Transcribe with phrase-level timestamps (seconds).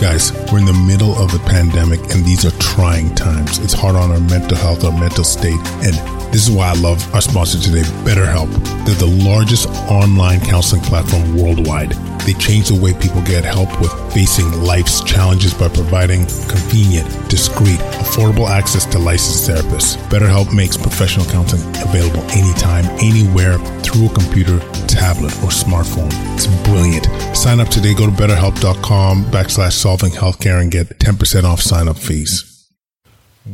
[0.00, 3.58] Guys, we're in the middle of a pandemic and these are trying times.
[3.58, 5.94] It's hard on our mental health, our mental state, and
[6.32, 8.48] this is why I love our sponsor today, BetterHelp.
[8.86, 11.94] They're the largest online counseling platform worldwide.
[12.28, 17.80] They change the way people get help with facing life's challenges by providing convenient, discreet,
[18.04, 19.96] affordable access to licensed therapists.
[20.10, 26.10] BetterHelp makes professional counseling available anytime, anywhere, through a computer, tablet, or smartphone.
[26.34, 27.06] It's brilliant.
[27.34, 27.94] Sign up today.
[27.94, 32.68] Go to betterhelp.com backslash solving healthcare and get 10% off sign up fees.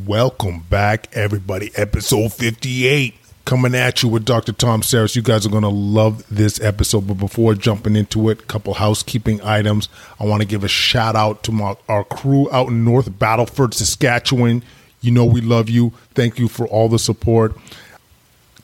[0.04, 1.70] Welcome back, everybody.
[1.76, 4.52] Episode 58 coming at you with Dr.
[4.52, 5.14] Tom Psarras.
[5.14, 7.06] You guys are going to love this episode.
[7.06, 9.88] But before jumping into it, a couple housekeeping items.
[10.18, 13.74] I want to give a shout out to my, our crew out in North Battleford,
[13.74, 14.62] Saskatchewan.
[15.00, 15.92] You know we love you.
[16.14, 17.54] Thank you for all the support.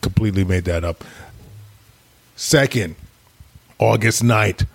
[0.00, 1.04] Completely made that up.
[2.36, 2.96] Second,
[3.78, 4.66] August 9th,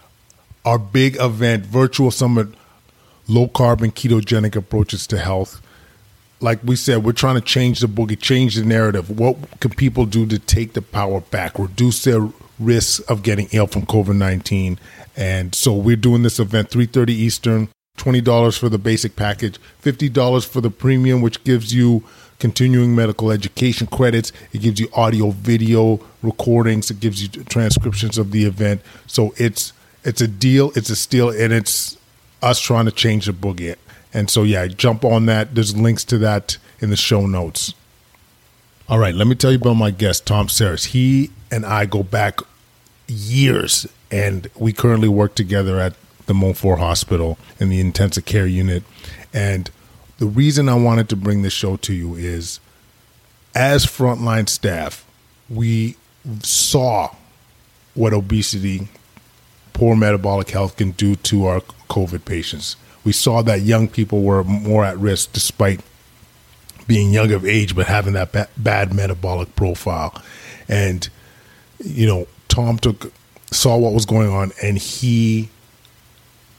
[0.64, 2.48] our big event, Virtual Summit
[3.28, 5.62] Low Carbon Ketogenic Approaches to Health
[6.42, 9.10] like we said, we're trying to change the boogie, change the narrative.
[9.10, 13.68] What can people do to take the power back, reduce their risk of getting ill
[13.68, 14.80] from COVID nineteen?
[15.16, 19.58] And so we're doing this event three thirty Eastern, twenty dollars for the basic package,
[19.80, 22.04] fifty dollars for the premium, which gives you
[22.38, 24.34] continuing medical education credits.
[24.52, 26.92] It gives you audio, video recordings.
[26.92, 28.82] It gives you transcriptions of the event.
[29.08, 29.72] So it's
[30.04, 30.72] it's a deal.
[30.76, 31.98] It's a steal, and it's
[32.42, 33.76] us trying to change the boogie.
[34.16, 35.56] And so, yeah, jump on that.
[35.56, 37.74] There's links to that in the show notes.
[38.88, 40.86] All right, let me tell you about my guest, Tom Psarras.
[40.86, 42.40] He and I go back
[43.08, 45.96] years, and we currently work together at
[46.28, 48.84] the Montfort Hospital in the intensive care unit.
[49.34, 49.70] And
[50.18, 52.62] the reason I wanted to bring this show to you is
[53.54, 55.06] as frontline staff,
[55.50, 55.98] we
[56.42, 57.14] saw
[57.96, 58.88] what obesity,
[59.74, 64.44] poor metabolic health can do to our COVID patients we saw that young people were
[64.44, 65.80] more at risk despite
[66.88, 70.22] being young of age but having that ba- bad metabolic profile.
[70.68, 71.08] And
[71.80, 73.14] you know tom took
[73.52, 75.50] saw what was going on and he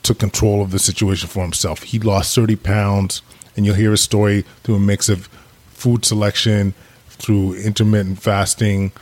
[0.02, 1.82] took control of the situation for himself.
[1.82, 3.22] He lost 30 pounds
[3.56, 5.26] and you'll hear his story through a mix of
[5.70, 6.74] food selection
[7.08, 8.92] through intermittent fasting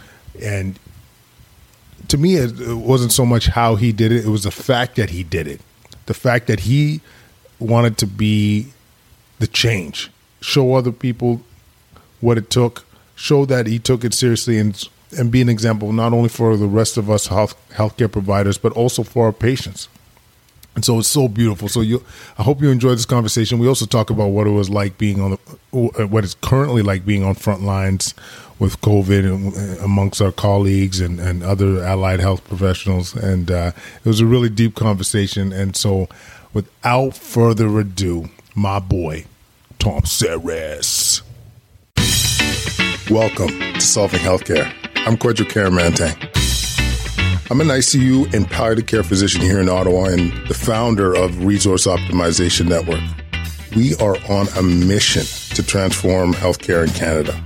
[0.42, 0.78] and
[2.08, 5.10] to me it wasn't so much how he did it it was the fact that
[5.10, 5.60] he did it.
[6.06, 7.00] The fact that he
[7.58, 8.72] wanted to be
[9.38, 10.10] the change,
[10.40, 11.40] show other people
[12.20, 12.84] what it took,
[13.14, 16.66] show that he took it seriously, and and be an example not only for the
[16.66, 19.88] rest of us health healthcare providers, but also for our patients.
[20.74, 21.68] And so it's so beautiful.
[21.68, 22.04] So you,
[22.36, 23.60] I hope you enjoyed this conversation.
[23.60, 25.30] We also talk about what it was like being on
[25.70, 28.12] the, what it's currently like being on front lines
[28.58, 33.14] with COVID and amongst our colleagues and, and other allied health professionals.
[33.14, 33.72] And uh,
[34.04, 35.52] it was a really deep conversation.
[35.52, 36.08] And so
[36.54, 39.26] without further ado, my boy,
[39.78, 41.20] Tom Psarras.
[43.10, 44.72] Welcome to Solving Healthcare.
[45.06, 46.30] I'm Kwadwo Kyeremanteng.
[47.50, 51.86] I'm an ICU and palliative care physician here in Ottawa and the founder of Resource
[51.86, 53.02] Optimization Network.
[53.76, 55.24] We are on a mission
[55.56, 57.38] to transform healthcare in Canada.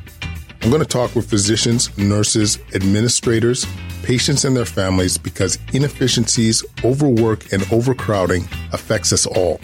[0.63, 3.67] I'm going to talk with physicians, nurses, administrators,
[4.09, 8.43] patients and their families because inefficiencies, overwork, and overcrowding
[8.73, 9.61] affects us all.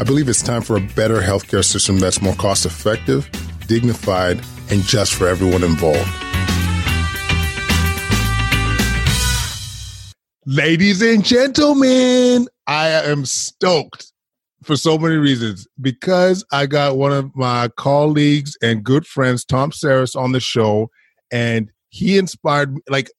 [0.00, 3.30] I believe it's time for a better healthcare system that's more cost effective,
[3.68, 4.40] dignified,
[4.72, 6.10] and just for everyone involved.
[10.46, 14.12] Ladies and gentlemen, I am stoked
[14.64, 19.70] for so many reasons because I got one of my colleagues and good friends, Tom
[19.70, 20.90] Psarras, on the show,
[21.30, 22.80] and he inspired me.
[22.88, 23.10] like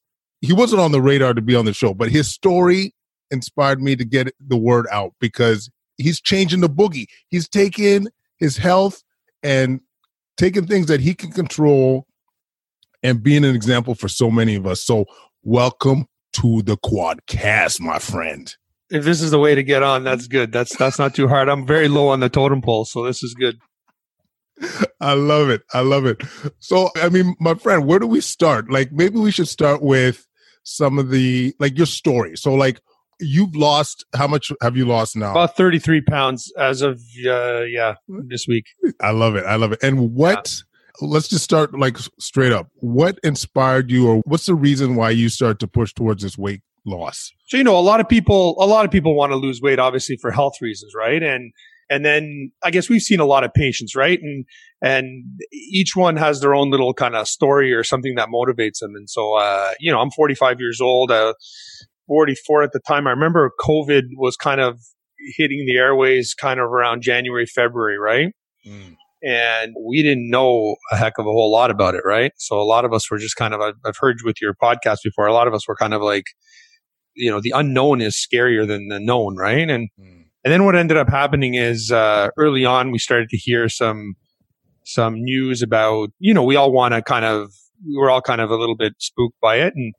[0.41, 2.93] he wasn't on the radar to be on the show, but his story
[3.29, 7.05] inspired me to get the word out because he's changing the boogie.
[7.29, 8.07] He's taking
[8.37, 9.03] his health
[9.43, 9.79] and
[10.37, 12.07] taking things that he can control
[13.03, 14.83] and being an example for so many of us.
[14.83, 15.05] So,
[15.43, 18.53] welcome to the Kwadcast, my friend.
[18.89, 20.51] If this is the way to get on, that's good.
[20.51, 21.49] That's that's not too hard.
[21.49, 23.59] I'm very low on the totem pole, so this is good.
[25.01, 25.61] I love it.
[25.73, 26.21] I love it.
[26.59, 28.69] So, I mean, my friend, where do we start?
[28.69, 30.27] Like, maybe we should start with
[30.63, 32.35] some of the like your story.
[32.35, 32.81] So like
[33.19, 35.31] you've lost how much have you lost now?
[35.31, 38.65] About 33 pounds as of uh, yeah, this week.
[39.01, 39.45] I love it.
[39.45, 39.79] I love it.
[39.83, 40.63] And what
[41.01, 41.07] yeah.
[41.07, 42.67] let's just start like straight up.
[42.75, 46.61] What inspired you or what's the reason why you start to push towards this weight
[46.85, 47.31] loss?
[47.47, 49.79] So you know, a lot of people a lot of people want to lose weight
[49.79, 51.21] obviously for health reasons, right?
[51.21, 51.53] And
[51.91, 54.17] and then I guess we've seen a lot of patients, right?
[54.19, 54.45] And
[54.81, 58.95] and each one has their own little kind of story or something that motivates them.
[58.95, 61.33] And so, uh, you know, I'm 45 years old, uh,
[62.07, 63.07] 44 at the time.
[63.07, 64.79] I remember COVID was kind of
[65.35, 68.33] hitting the airways kind of around January, February, right?
[68.65, 68.95] Mm.
[69.23, 72.31] And we didn't know a heck of a whole lot about it, right?
[72.37, 75.27] So a lot of us were just kind of, I've heard with your podcast before,
[75.27, 76.23] a lot of us were kind of like,
[77.15, 79.69] you know, the unknown is scarier than the known, right?
[79.69, 80.20] And, mm.
[80.43, 84.15] And then what ended up happening is, uh, early on, we started to hear some,
[84.83, 87.51] some news about, you know, we all want to kind of,
[87.87, 89.73] we were all kind of a little bit spooked by it.
[89.75, 89.93] And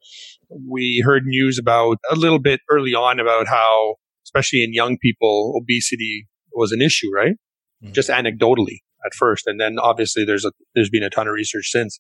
[0.69, 3.95] we heard news about a little bit early on about how,
[4.25, 7.37] especially in young people, obesity was an issue, right?
[7.83, 7.93] Mm-hmm.
[7.93, 9.47] Just anecdotally at first.
[9.47, 11.99] And then obviously there's a, there's been a ton of research since.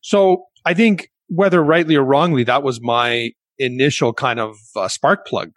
[0.00, 5.26] So I think whether rightly or wrongly, that was my initial kind of uh, spark
[5.26, 5.50] plug.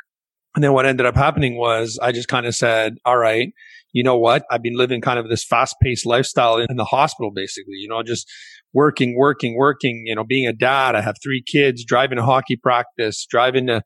[0.56, 3.54] And then what ended up happening was I just kind of said, all right,
[3.94, 4.44] you know what?
[4.52, 8.04] I've been living kind of this fast paced lifestyle in, the hospital, basically, you know,
[8.04, 8.30] just
[8.74, 10.96] working, working, working, you know, being a dad.
[10.96, 13.82] I have three kids, driving to hockey practice, driving to,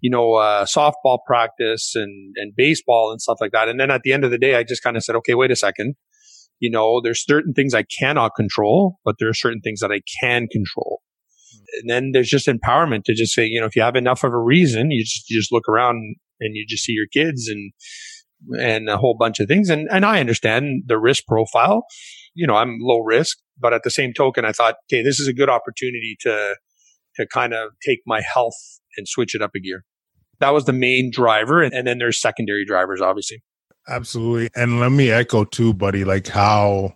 [0.00, 3.68] you know, uh, softball practice and, and baseball and stuff like that.
[3.68, 5.50] And then at the end of the day, I just kind of said, okay, wait
[5.50, 5.94] a second.
[6.58, 10.00] You know, there's certain things I cannot control, but there are certain things that I
[10.22, 10.99] can control.
[11.80, 14.32] And then there's just empowerment to just say, you know, if you have enough of
[14.32, 17.72] a reason, you just, you just look around and you just see your kids and,
[18.58, 19.68] and a whole bunch of things.
[19.68, 21.84] And, and I understand the risk profile.
[22.34, 25.28] You know, I'm low risk, but at the same token, I thought, okay, this is
[25.28, 26.56] a good opportunity to,
[27.16, 28.56] to kind of take my health
[28.96, 29.84] and switch it up a gear.
[30.38, 31.62] That was the main driver.
[31.62, 33.42] And, and then there's secondary drivers, obviously.
[33.88, 34.50] Absolutely.
[34.54, 36.94] And let me echo too, buddy, like how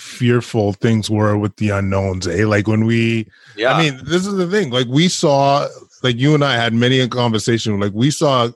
[0.00, 2.46] fearful things were with the unknowns, eh?
[2.46, 3.74] Like when we, yeah.
[3.74, 4.70] I mean, this is the thing.
[4.70, 5.68] Like we saw,
[6.02, 7.78] like you and I had many a conversation.
[7.78, 8.50] Like we saw,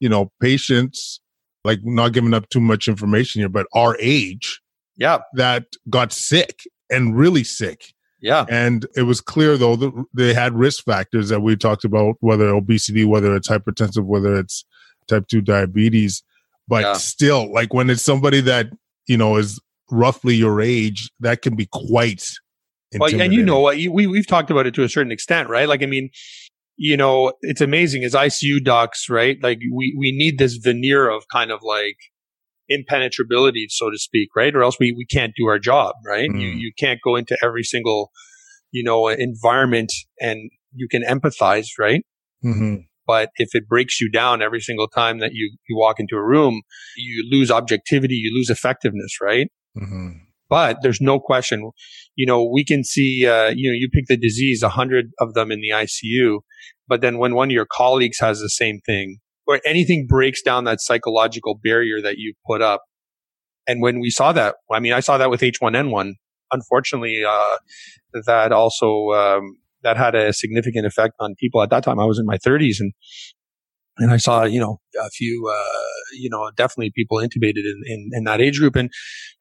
[0.00, 1.20] you know, patients,
[1.64, 4.60] like not giving up too much information here, but our age,
[4.96, 7.92] yeah, that got sick and really sick.
[8.20, 8.46] Yeah.
[8.48, 12.48] And it was clear though that they had risk factors that we talked about, whether
[12.48, 14.64] obesity, whether it's hypertensive, whether it's
[15.06, 16.22] type 2 diabetes.
[16.66, 16.92] But yeah.
[16.94, 18.70] still, like when it's somebody that,
[19.06, 22.24] you know, is roughly your age, that can be quite
[22.94, 25.68] well, and you know what we we've talked about it to a certain extent, right?
[25.68, 26.08] Like, I mean,
[26.76, 29.36] you know, it's amazing as ICU docs, right?
[29.42, 31.96] Like, we we need this veneer of kind of like
[32.68, 34.54] impenetrability, so to speak, right?
[34.54, 36.30] Or else we, we can't do our job, right?
[36.30, 36.40] Mm.
[36.40, 38.10] You, you can't go into every single,
[38.70, 42.04] you know, environment and you can empathize, right?
[42.44, 42.76] Mm-hmm.
[43.06, 46.22] But if it breaks you down every single time that you, you walk into a
[46.22, 46.60] room,
[46.96, 49.48] you lose objectivity, you lose effectiveness, right?
[49.78, 50.08] Mm-hmm.
[50.48, 51.70] But there's no question,
[52.16, 55.34] you know, we can see, uh, you know, you pick the disease, a hundred of
[55.34, 56.40] them in the ICU,
[56.86, 60.64] but then when one of your colleagues has the same thing, or anything breaks down
[60.64, 62.82] that psychological barrier that you put up.
[63.66, 66.12] And when we saw that, I mean, I saw that with H1N1.
[66.52, 67.56] Unfortunately, uh,
[68.26, 71.98] that also um, that had a significant effect on people at that time.
[71.98, 72.92] I was in my 30s, and
[73.98, 78.10] and I saw, you know, a few, uh, you know, definitely people intubated in, in,
[78.12, 78.76] in that age group.
[78.76, 78.90] And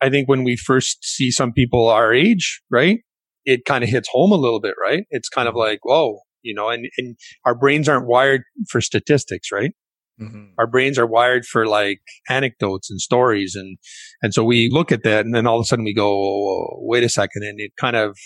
[0.02, 3.00] I think when we first see some people our age, right,
[3.46, 5.06] it kind of hits home a little bit, right?
[5.10, 5.70] It's kind of mm-hmm.
[5.70, 7.16] like, whoa, you know, and, and
[7.46, 9.72] our brains aren't wired for statistics, right?
[10.20, 10.54] Mm-hmm.
[10.58, 13.56] Our brains are wired for like anecdotes and stories.
[13.56, 13.78] And,
[14.24, 16.80] and so we look at that and then all of a sudden we go, oh,
[16.82, 17.44] wait a second.
[17.44, 18.18] And it kind of,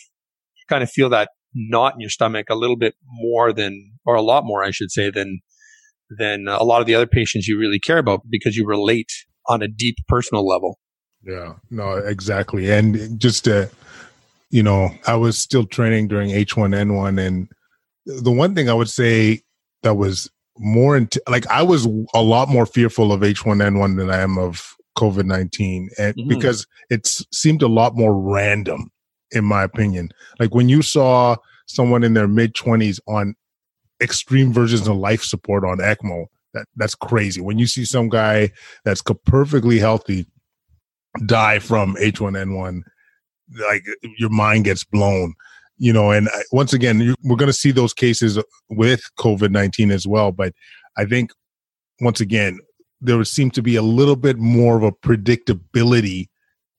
[0.70, 4.22] kind of feel that knot in your stomach a little bit more than, or a
[4.22, 5.42] lot more, I should say, than,
[6.18, 9.12] than a lot of the other patients you really care about because you relate
[9.48, 10.80] on a deep personal level.
[11.24, 12.72] Yeah, no, exactly.
[12.72, 13.70] And just to,
[14.50, 17.48] you know, I was still training during H1N1 and
[18.06, 19.42] the one thing I would say
[19.84, 24.18] that was more into like I was a lot more fearful of H1N1 than I
[24.18, 26.28] am of COVID 19 and mm-hmm.
[26.28, 28.92] because it seemed a lot more random
[29.32, 30.10] in my opinion.
[30.40, 31.38] Like when you saw
[31.68, 33.36] someone in their mid 20s on
[34.02, 37.42] extreme versions of life support on ECMO, that that's crazy.
[37.42, 38.52] When you see some guy
[38.84, 40.26] that's perfectly healthy
[41.26, 42.82] die from H1N1,
[43.70, 43.86] like
[44.18, 45.36] your mind gets blown
[45.82, 48.38] you know, and uh, once again, we're going to see those cases
[48.70, 50.32] with COVID 19 as well.
[50.32, 50.54] But
[50.96, 51.32] I think,
[52.02, 52.60] once again,
[53.02, 56.30] there would seem to be a little bit more of a predictability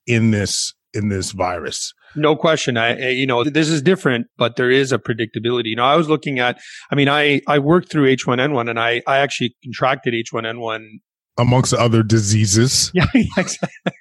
[0.06, 1.92] in this in this virus.
[2.14, 2.76] No question.
[2.76, 5.66] I, you know, this is different, but there is a predictability.
[5.66, 6.58] You know, I was looking at,
[6.90, 10.86] I mean, I, I worked through H1N1 and I, I actually contracted H1N1
[11.38, 12.92] amongst other diseases.
[13.02, 13.92] Yeah, exactly.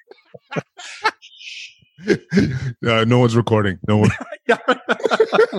[2.86, 3.78] uh, no one's recording.
[3.88, 4.10] No one.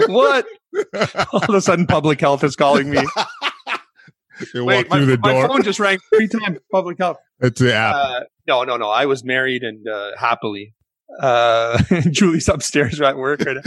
[0.08, 0.46] what?
[1.34, 3.00] All of a sudden, public health is calling me.
[4.54, 6.60] Wait, my, my, phone just rang three times.
[6.72, 7.18] Public health.
[7.40, 7.96] It's the app.
[7.96, 8.90] Uh, no, no, no.
[8.90, 10.74] I was married and uh, happily
[11.22, 13.58] Uh, Julie's upstairs at work right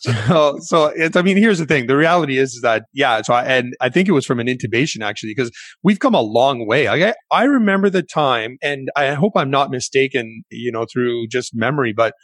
[0.00, 1.86] so, so it's, I mean, here's the thing.
[1.86, 3.22] The reality is, is that, yeah.
[3.22, 5.50] So I, and I think it was from an intubation actually, because
[5.82, 6.88] we've come a long way.
[6.88, 11.54] I, I remember the time and I hope I'm not mistaken, you know, through just
[11.54, 12.14] memory, but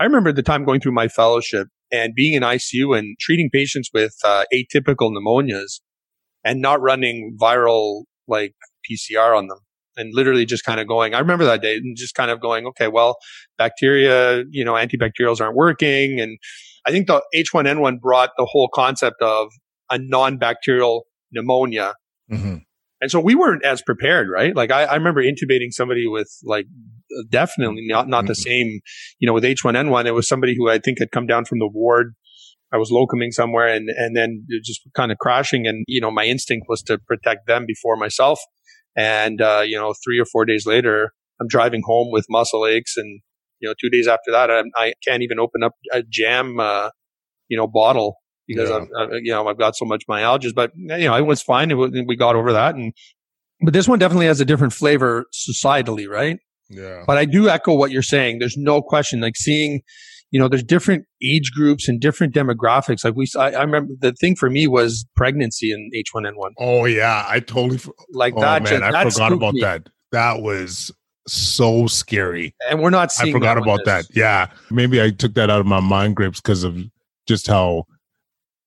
[0.00, 3.90] I remember the time going through my fellowship and being in ICU and treating patients
[3.92, 5.80] with uh, atypical pneumonias
[6.44, 8.54] and not running viral like
[8.90, 9.58] PCR on them
[9.96, 12.66] and literally just kind of going, I remember that day and just kind of going,
[12.68, 13.16] okay, well,
[13.58, 16.20] bacteria, you know, antibacterials aren't working.
[16.20, 16.38] And
[16.86, 19.48] I think the H1N1 brought the whole concept of
[19.90, 21.94] a non-bacterial pneumonia.
[22.30, 22.56] Mm-hmm.
[23.00, 24.54] And so we weren't as prepared, right?
[24.56, 26.64] Like I, I, remember intubating somebody with like
[27.28, 28.28] definitely not, not mm-hmm.
[28.28, 28.80] the same,
[29.18, 31.68] you know, with H1N1, it was somebody who I think had come down from the
[31.68, 32.14] ward.
[32.72, 35.66] I was locuming somewhere and, and then just kind of crashing.
[35.66, 38.40] And, you know, my instinct was to protect them before myself.
[38.96, 42.96] And, uh, you know, three or four days later, I'm driving home with muscle aches.
[42.96, 43.20] And,
[43.60, 46.90] you know, two days after that, I, I can't even open up a jam, uh,
[47.48, 48.84] you know, bottle because yeah.
[48.98, 51.70] I've, you know, I've got so much myalgias, but you know, it was fine.
[51.70, 52.74] It was, we got over that.
[52.74, 52.92] And,
[53.60, 56.38] but this one definitely has a different flavor societally, right?
[56.68, 57.04] Yeah.
[57.06, 58.38] But I do echo what you're saying.
[58.38, 59.82] There's no question, like seeing,
[60.34, 63.04] you know, there's different age groups and different demographics.
[63.04, 66.54] Like we, I, I remember the thing for me was pregnancy in H1N1.
[66.58, 67.78] Oh yeah, I totally
[68.10, 68.64] like oh, that.
[68.64, 69.60] Man, just, I forgot about me.
[69.60, 69.88] that.
[70.10, 70.90] That was
[71.28, 72.52] so scary.
[72.68, 73.32] And we're not seeing.
[73.32, 74.06] I forgot that about that.
[74.12, 76.82] Yeah, maybe I took that out of my mind grips because of
[77.28, 77.84] just how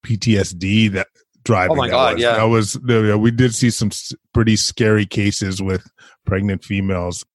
[0.05, 1.71] PTSD that oh driving.
[1.73, 2.13] Oh my god!
[2.13, 2.23] Was.
[2.23, 2.79] Yeah, that was.
[2.79, 3.91] We did see some
[4.33, 5.85] pretty scary cases with
[6.25, 7.25] pregnant females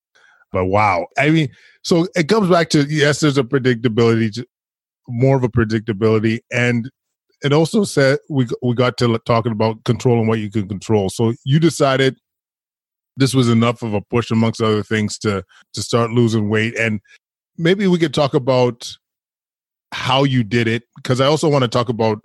[0.52, 1.48] but wow, I mean,
[1.82, 4.44] so it comes back to yes, there's a predictability,
[5.08, 6.90] more of a predictability, and
[7.42, 11.08] it also said we we got to talking about controlling what you can control.
[11.10, 12.16] So you decided
[13.16, 15.44] this was enough of a push, amongst other things, to
[15.74, 17.00] to start losing weight, and
[17.58, 18.96] maybe we could talk about
[19.92, 22.18] how you did it because I also want to talk about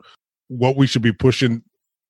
[0.48, 1.62] what we should be pushing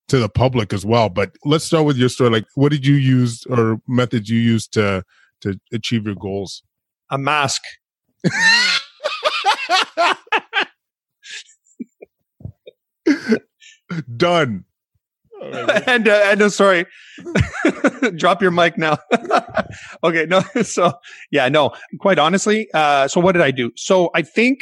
[0.08, 1.10] to the public as well.
[1.10, 2.30] But let's start with your story.
[2.30, 5.04] Like, what did you use or methods you used to
[5.42, 6.64] to achieve your goals?
[7.10, 7.62] A mask.
[14.18, 14.66] Done.
[15.88, 16.86] and uh, and uh, sorry,
[18.16, 18.98] drop your mic now.
[20.04, 20.42] okay, no.
[20.64, 20.94] So
[21.32, 21.72] yeah, no.
[22.00, 23.72] Quite honestly, uh, so what did I do?
[23.76, 24.60] So I think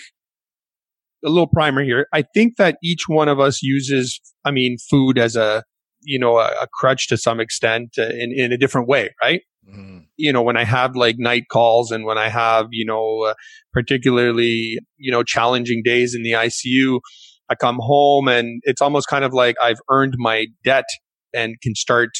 [1.25, 2.07] a little primer here.
[2.13, 5.63] I think that each one of us uses, I mean, food as a
[6.05, 9.41] you know a, a crutch to some extent uh, in in a different way, right?
[9.69, 13.23] Mm you know, when I have like night calls and when I have, you know,
[13.23, 13.33] uh,
[13.73, 16.99] particularly, you know, challenging days in the ICU,
[17.49, 20.85] I come home and it's almost kind of like I've earned my debt
[21.33, 22.11] and can start,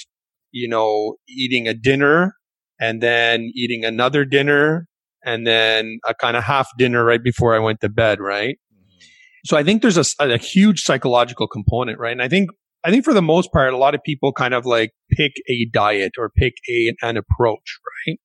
[0.51, 2.35] you know, eating a dinner
[2.79, 4.87] and then eating another dinner
[5.25, 8.57] and then a kind of half dinner right before I went to bed, right?
[8.73, 9.05] Mm-hmm.
[9.45, 12.11] So I think there's a, a huge psychological component, right?
[12.11, 12.49] And I think
[12.85, 15.65] I think for the most part, a lot of people kind of like pick a
[15.73, 18.19] diet or pick a, an approach, right?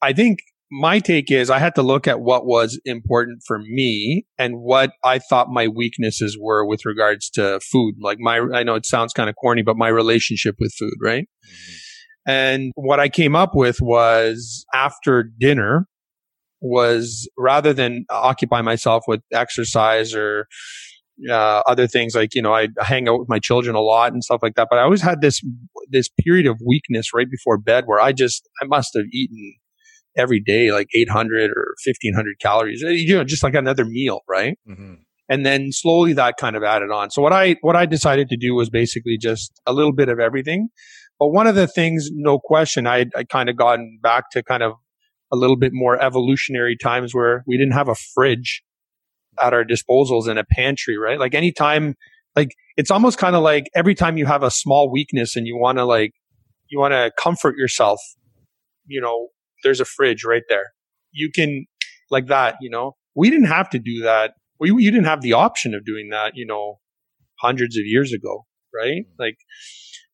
[0.00, 0.38] I think
[0.72, 4.92] my take is I had to look at what was important for me and what
[5.04, 7.96] I thought my weaknesses were with regards to food.
[8.00, 11.24] Like my, I know it sounds kind of corny, but my relationship with food, right?
[11.24, 11.74] Mm-hmm.
[12.26, 15.86] And what I came up with was after dinner
[16.60, 20.46] was rather than occupy myself with exercise or
[21.28, 24.22] uh, other things like you know I hang out with my children a lot and
[24.22, 24.68] stuff like that.
[24.70, 25.40] But I always had this
[25.88, 29.54] this period of weakness right before bed where I just I must have eaten
[30.16, 34.58] every day like 800 or 1500 calories, uh, you know, just like another meal, right?
[34.68, 34.94] Mm-hmm.
[35.28, 37.10] And then slowly that kind of added on.
[37.10, 40.20] So what I what I decided to do was basically just a little bit of
[40.20, 40.68] everything.
[41.18, 44.62] But one of the things, no question, I I kind of gotten back to kind
[44.62, 44.72] of
[45.32, 48.62] a little bit more evolutionary times where we didn't have a fridge
[49.40, 51.18] at our disposals in a pantry, right?
[51.18, 51.94] Like anytime,
[52.36, 55.56] like it's almost kind of like every time you have a small weakness and you
[55.56, 56.12] want to like,
[56.68, 58.00] you want to comfort yourself,
[58.86, 59.28] you know,
[59.62, 60.72] there's a fridge right there.
[61.12, 61.66] You can
[62.10, 64.32] like that, you know, we didn't have to do that.
[64.60, 66.80] We, you didn't have the option of doing that, you know,
[67.40, 69.04] hundreds of years ago, right?
[69.18, 69.36] Like,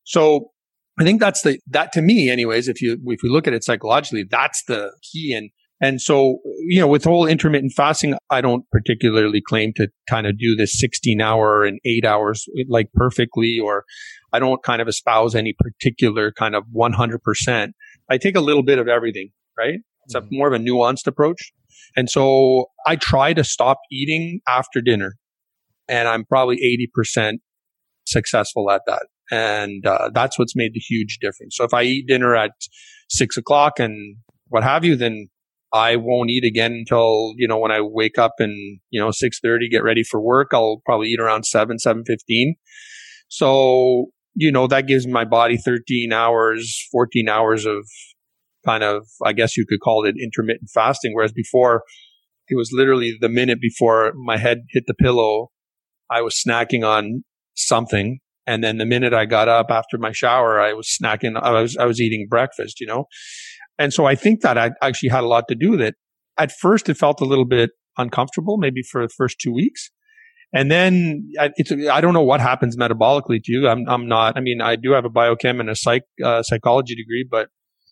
[0.03, 0.51] so
[0.99, 3.63] I think that's the, that to me anyways, if you, if we look at it
[3.63, 5.33] psychologically, that's the key.
[5.33, 5.49] And
[5.81, 10.37] and so, you know, with whole intermittent fasting, I don't particularly claim to kind of
[10.37, 13.83] do this 16 hour and eight hours like perfectly, or
[14.31, 17.71] I don't kind of espouse any particular kind of 100%.
[18.09, 19.79] I take a little bit of everything, right?
[20.05, 20.27] It's mm-hmm.
[20.27, 21.51] a more of a nuanced approach.
[21.95, 25.15] And so I try to stop eating after dinner
[25.87, 26.57] and I'm probably
[26.95, 27.39] 80%
[28.05, 29.07] successful at that.
[29.31, 31.55] And uh, that's what's made the huge difference.
[31.57, 32.51] So if I eat dinner at
[33.09, 34.17] six o'clock and
[34.49, 35.29] what have you, then
[35.73, 39.69] I won't eat again until, you know, when I wake up and, you know, 6.30,
[39.69, 40.49] get ready for work.
[40.53, 42.53] I'll probably eat around 7, 7.15.
[43.29, 47.87] So, you know, that gives my body 13 hours, 14 hours of
[48.65, 51.13] kind of, I guess you could call it intermittent fasting.
[51.13, 51.83] Whereas before,
[52.49, 55.51] it was literally the minute before my head hit the pillow,
[56.09, 57.23] I was snacking on
[57.55, 58.19] something.
[58.45, 61.77] And then the minute I got up after my shower, I was snacking, I was,
[61.77, 63.05] I was eating breakfast, you know?
[63.81, 65.95] And so I think that I actually had a lot to do with it.
[66.37, 69.89] At first, it felt a little bit uncomfortable, maybe for the first two weeks.
[70.53, 73.67] And then it's, I don't know what happens metabolically to you.
[73.67, 76.93] I'm, I'm not, I mean, I do have a biochem and a psych, uh, psychology
[76.93, 77.49] degree, but,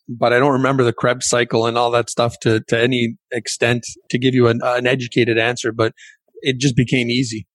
[0.08, 3.84] but I don't remember the Krebs cycle and all that stuff to, to any extent
[4.12, 5.93] to give you an, an educated answer, but
[6.41, 7.48] it just became easy.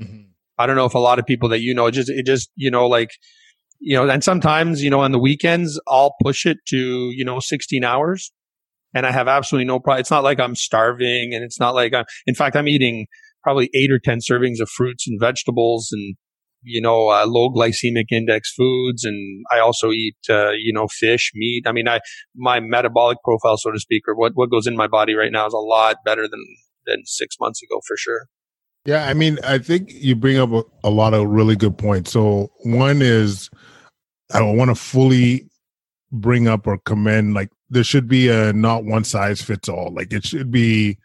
[0.00, 0.30] Mm-hmm.
[0.58, 2.50] I don't know if a lot of people that you know, it just, it just,
[2.56, 3.10] you know, like,
[3.80, 7.40] you know, and sometimes, you know, on the weekends, I'll push it to, you know,
[7.40, 8.32] 16 hours
[8.94, 10.00] and I have absolutely no problem.
[10.00, 13.06] It's not like I'm starving and it's not like I'm, in fact, I'm eating
[13.42, 16.16] probably eight or 10 servings of fruits and vegetables and,
[16.62, 19.04] you know, uh, low glycemic index foods.
[19.04, 21.64] And I also eat, uh, you know, fish, meat.
[21.66, 22.00] I mean, I,
[22.34, 25.46] my metabolic profile, so to speak, or what, what goes in my body right now
[25.46, 26.44] is a lot better than,
[26.86, 28.26] than six months ago for sure.
[28.86, 32.12] Yeah, I mean, I think you bring up a, a lot of really good points.
[32.12, 33.50] So one is
[34.32, 35.48] I don't want to fully
[36.12, 39.92] bring up or commend like there should be a not one size fits all.
[39.92, 40.98] Like it should be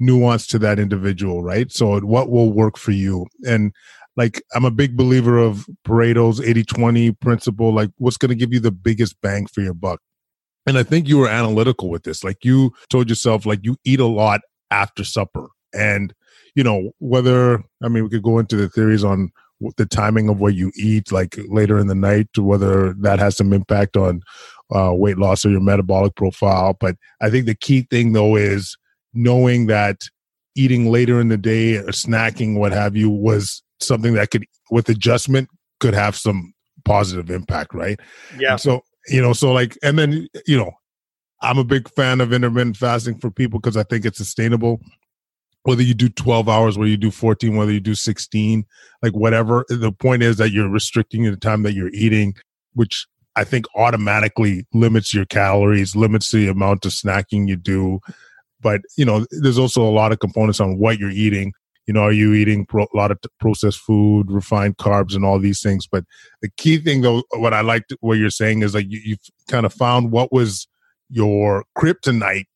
[0.00, 1.70] nuance to that individual, right?
[1.70, 3.26] So what will work for you?
[3.46, 3.72] And
[4.16, 8.60] like I'm a big believer of Pareto's 80-20 principle, like what's going to give you
[8.60, 10.00] the biggest bang for your buck.
[10.66, 12.24] And I think you were analytical with this.
[12.24, 14.40] Like you told yourself like you eat a lot
[14.72, 16.12] after supper and
[16.58, 19.30] you know, whether, I mean, we could go into the theories on
[19.76, 23.36] the timing of what you eat, like later in the night, to whether that has
[23.36, 24.22] some impact on
[24.74, 26.76] uh, weight loss or your metabolic profile.
[26.80, 28.76] But I think the key thing, though, is
[29.14, 30.00] knowing that
[30.56, 34.88] eating later in the day or snacking, what have you, was something that could, with
[34.88, 35.48] adjustment,
[35.78, 36.52] could have some
[36.84, 38.00] positive impact, right?
[38.36, 38.52] Yeah.
[38.52, 40.72] And so, you know, so like, and then, you know,
[41.40, 44.80] I'm a big fan of intermittent fasting for people because I think it's sustainable
[45.64, 48.64] whether you do 12 hours, whether you do 14, whether you do 16,
[49.02, 49.64] like whatever.
[49.68, 52.34] The point is that you're restricting the time that you're eating,
[52.74, 58.00] which I think automatically limits your calories, limits the amount of snacking you do.
[58.60, 61.52] But, you know, there's also a lot of components on what you're eating.
[61.86, 65.24] You know, are you eating pro- a lot of t- processed food, refined carbs, and
[65.24, 65.86] all these things?
[65.86, 66.04] But
[66.42, 69.64] the key thing, though, what I liked what you're saying is like you, you've kind
[69.64, 70.66] of found what was
[71.08, 72.46] your kryptonite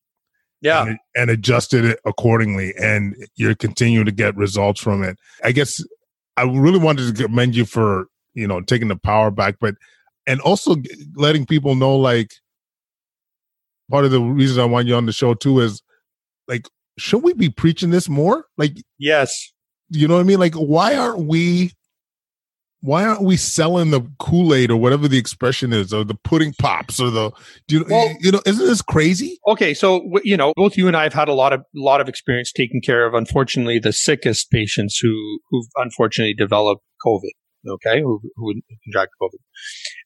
[0.62, 0.86] yeah.
[0.86, 5.18] and, and, adjusted it accordingly and you're continuing to get results from it.
[5.44, 5.84] I guess
[6.38, 9.74] i really wanted to commend you for you know taking the power back but
[10.26, 10.76] and also
[11.14, 12.32] letting people know like
[13.90, 15.82] part of the reason i want you on the show too is
[16.48, 16.66] like
[16.98, 18.46] should we be preaching this more?
[18.56, 19.52] Like yes.
[19.90, 20.38] you know what i mean?
[20.38, 21.72] Like why aren't we
[22.82, 27.00] why aren't we selling the Kool-Aid or whatever the expression is, or the pudding pops,
[27.00, 27.30] or the
[27.68, 29.38] do you, well, you know, isn't this crazy?
[29.48, 32.08] Okay, so you know, both you and I have had a lot of lot of
[32.08, 37.30] experience taking care of, unfortunately, the sickest patients who who've unfortunately developed COVID.
[37.68, 39.38] Okay, who who contracted COVID,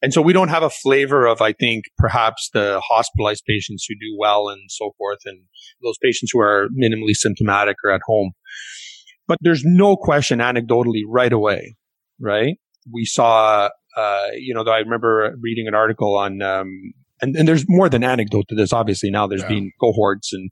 [0.02, 3.94] and so we don't have a flavor of, I think, perhaps the hospitalized patients who
[3.94, 5.40] do well and so forth, and
[5.82, 8.32] those patients who are minimally symptomatic or at home.
[9.26, 11.76] But there's no question, anecdotally, right away,
[12.20, 12.58] right?
[12.92, 16.68] We saw, uh, you know, I remember reading an article on, um,
[17.20, 18.72] and, and there's more than anecdote to this.
[18.72, 19.49] Obviously, now there's yeah.
[19.49, 20.51] been cohorts, and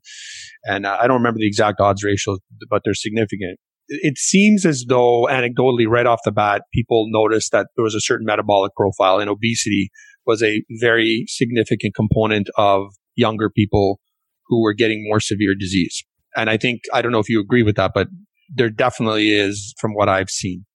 [0.65, 3.59] and uh, I don't remember the exact odds ratios, but they're significant.
[3.87, 8.01] It seems as though, anecdotally, right off the bat, people noticed that there was a
[8.01, 9.91] certain metabolic profile, and obesity
[10.25, 13.99] was a very significant component of younger people
[14.47, 16.03] who were getting more severe disease.
[16.35, 18.07] And I think I don't know if you agree with that, but
[18.53, 20.65] there definitely is, from what I've seen.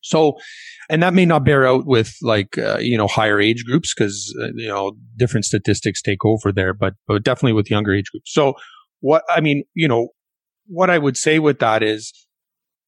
[0.00, 0.34] So,
[0.88, 4.34] and that may not bear out with like, uh, you know, higher age groups because,
[4.40, 8.32] uh, you know, different statistics take over there, but, but definitely with younger age groups.
[8.32, 8.54] So
[9.00, 10.08] what, I mean, you know,
[10.66, 12.12] what I would say with that is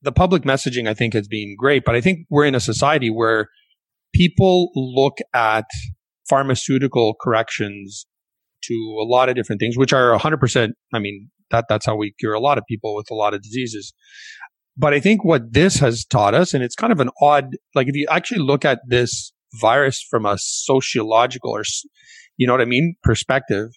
[0.02, 3.10] the public messaging, I think has been great, but I think we're in a society
[3.10, 3.48] where
[4.14, 5.66] people look at
[6.28, 8.06] pharmaceutical corrections
[8.64, 10.70] to a lot of different things, which are 100%.
[10.92, 13.42] I mean, that, that's how we cure a lot of people with a lot of
[13.42, 13.92] diseases.
[14.80, 17.86] But I think what this has taught us, and it's kind of an odd, like
[17.88, 21.64] if you actually look at this virus from a sociological or,
[22.38, 23.68] you know what I mean, perspective,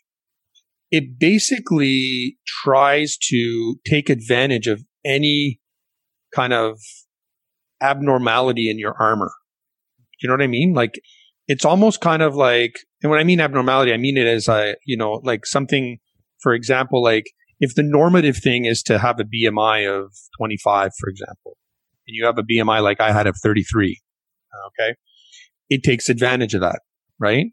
[0.92, 5.60] it basically tries to take advantage of any
[6.34, 6.80] kind of
[7.82, 9.34] abnormality in your armor.
[10.22, 10.74] You know what I mean?
[10.74, 11.02] Like
[11.50, 14.76] it's almost kind of like, and when I mean abnormality, I mean it as a,
[14.86, 15.98] you know, like something
[16.40, 17.26] for example, like
[17.64, 21.56] if the normative thing is to have a BMI of 25, for example,
[22.06, 24.02] and you have a BMI like I had of 33,
[24.68, 24.96] okay,
[25.70, 26.82] it takes advantage of that,
[27.20, 27.46] right?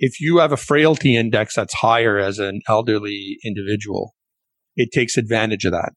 [0.00, 4.14] If you have a frailty index that's higher as an elderly individual,
[4.74, 5.92] it takes advantage of that.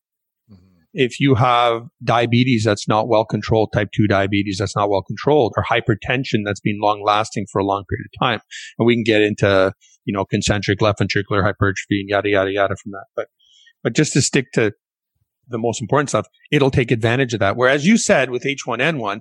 [0.51, 0.81] Mm-hmm.
[0.93, 5.53] If you have diabetes that's not well controlled, type 2 diabetes that's not well controlled,
[5.57, 8.39] or hypertension that's been long lasting for a long period of time,
[8.77, 9.73] and we can get into,
[10.05, 13.05] you know, concentric left ventricular hypertrophy and yada, yada, yada from that.
[13.15, 13.25] But,
[13.85, 14.71] but just to stick to
[15.47, 17.55] the most important stuff, it'll take advantage of that.
[17.55, 19.19] Whereas you said with H1N1,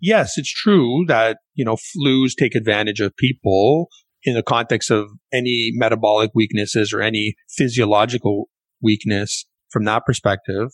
[0.00, 3.86] yes, it's true that, you know, flus take advantage of people
[4.24, 8.48] in the context of any metabolic weaknesses or any physiological
[8.82, 10.70] weakness from that perspective.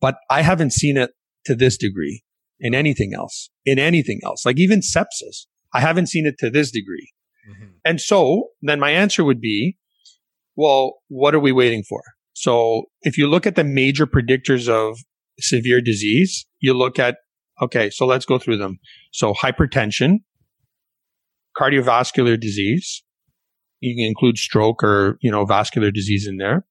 [0.00, 1.12] But I haven't seen it
[1.44, 2.24] to this degree
[2.58, 5.46] in anything else, in anything else, like even sepsis.
[5.72, 7.12] I haven't seen it to this degree.
[7.48, 7.70] Mm-hmm.
[7.84, 9.76] And so then my answer would be,
[10.56, 12.02] well, what are we waiting for?
[12.34, 14.98] So if you look at the major predictors of
[15.38, 17.16] severe disease, you look at,
[17.62, 18.78] okay, so let's go through them.
[19.12, 20.18] So hypertension,
[21.56, 23.02] cardiovascular disease.
[23.80, 26.66] You can include stroke or, you know, vascular disease in there.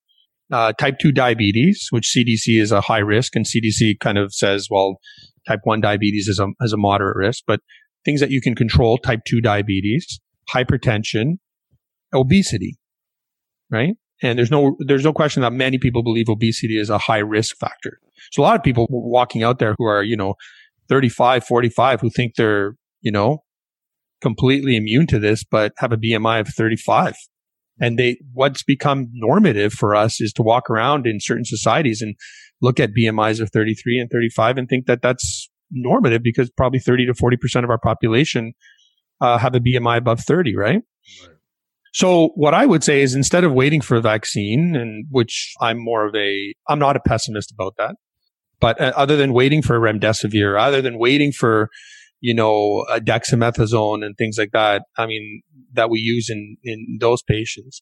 [0.52, 4.68] Uh, type 2 diabetes, which CDC is a high risk and CDC kind of says,
[4.70, 5.00] well,
[5.48, 7.62] type 1 diabetes is a, is a moderate risk, but
[8.04, 10.20] things that you can control, type 2 diabetes,
[10.54, 11.38] hypertension,
[12.14, 12.78] obesity,
[13.72, 13.96] right?
[14.24, 17.58] And there's no, there's no question that many people believe obesity is a high risk
[17.58, 18.00] factor.
[18.32, 20.36] So a lot of people walking out there who are, you know,
[20.90, 23.44] 35, 45, who think they're, you know,
[24.22, 27.16] completely immune to this, but have a BMI of 35.
[27.80, 32.16] And they, what's become normative for us is to walk around in certain societies and
[32.62, 37.08] look at BMIs of 33 and 35 and think that that's normative because probably 30
[37.08, 38.54] to 40% of our population
[39.20, 40.82] uh, have a BMI above 30, right?
[41.22, 41.33] right?
[41.94, 45.78] So what I would say is instead of waiting for a vaccine and which I'm
[45.78, 47.96] more of a, I'm not a pessimist about that,
[48.60, 51.70] but uh, other than waiting for remdesivir, other than waiting for
[52.24, 54.84] you know, a dexamethasone and things like that.
[54.98, 55.42] I mean,
[55.74, 57.82] that we use in, in those patients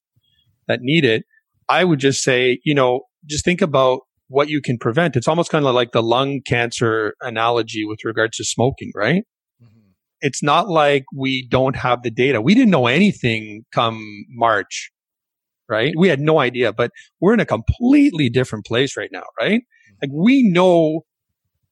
[0.68, 1.26] that need it.
[1.70, 5.16] I would just say, you know, just think about what you can prevent.
[5.16, 9.26] It's almost kind of like the lung cancer analogy with regards to smoking, right?
[10.22, 12.42] It's not like we don't have the data.
[12.42, 14.92] We didn't know anything come March,
[15.68, 15.94] right?
[15.98, 19.62] We had no idea, but we're in a completely different place right now, right?
[20.02, 21.02] Like we know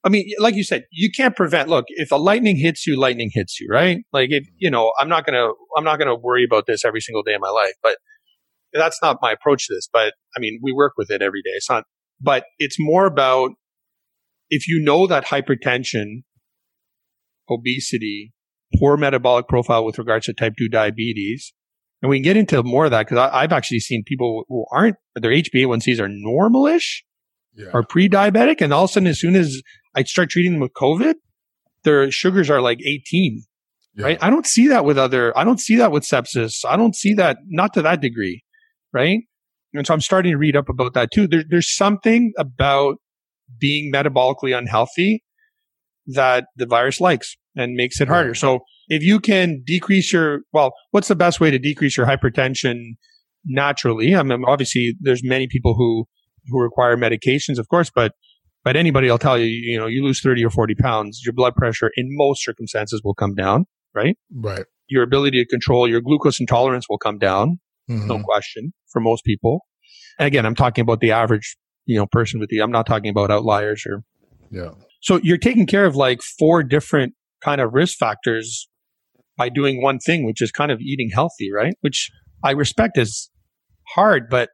[0.02, 1.68] I mean, like you said, you can't prevent.
[1.68, 3.98] Look, if a lightning hits you, lightning hits you, right?
[4.12, 7.22] Like if you know, I'm not gonna, I'm not gonna worry about this every single
[7.22, 7.74] day of my life.
[7.82, 7.98] But
[8.72, 9.88] that's not my approach to this.
[9.92, 11.50] But I mean, we work with it every day.
[11.54, 11.84] It's not.
[12.20, 13.52] But it's more about
[14.48, 16.22] if you know that hypertension,
[17.50, 18.32] obesity,
[18.78, 21.52] poor metabolic profile with regards to type two diabetes,
[22.02, 24.96] and we can get into more of that because I've actually seen people who aren't
[25.16, 27.02] their HbA1cs are normalish
[27.54, 27.68] yeah.
[27.74, 29.60] or pre-diabetic, and all of a sudden, as soon as
[29.94, 31.14] I start treating them with COVID,
[31.84, 33.42] their sugars are like 18.
[33.94, 34.04] Yeah.
[34.04, 34.18] Right.
[34.20, 36.64] I don't see that with other, I don't see that with sepsis.
[36.68, 38.44] I don't see that, not to that degree.
[38.92, 39.20] Right.
[39.74, 41.26] And so I'm starting to read up about that too.
[41.26, 42.96] There, there's something about
[43.58, 45.24] being metabolically unhealthy
[46.06, 48.34] that the virus likes and makes it harder.
[48.34, 52.96] So if you can decrease your, well, what's the best way to decrease your hypertension
[53.44, 54.14] naturally?
[54.14, 56.06] I mean, obviously there's many people who,
[56.46, 58.12] who require medications, of course, but
[58.62, 61.54] but anybody will tell you, you know, you lose 30 or 40 pounds, your blood
[61.54, 64.16] pressure in most circumstances will come down, right?
[64.34, 64.66] Right.
[64.88, 67.58] Your ability to control your glucose intolerance will come down.
[67.88, 68.06] Mm-hmm.
[68.06, 69.66] No question for most people.
[70.18, 73.10] And again, I'm talking about the average, you know, person with the, I'm not talking
[73.10, 74.02] about outliers or.
[74.50, 74.72] Yeah.
[75.00, 78.68] So you're taking care of like four different kind of risk factors
[79.36, 81.74] by doing one thing, which is kind of eating healthy, right?
[81.80, 82.10] Which
[82.44, 83.30] I respect is
[83.94, 84.50] hard, but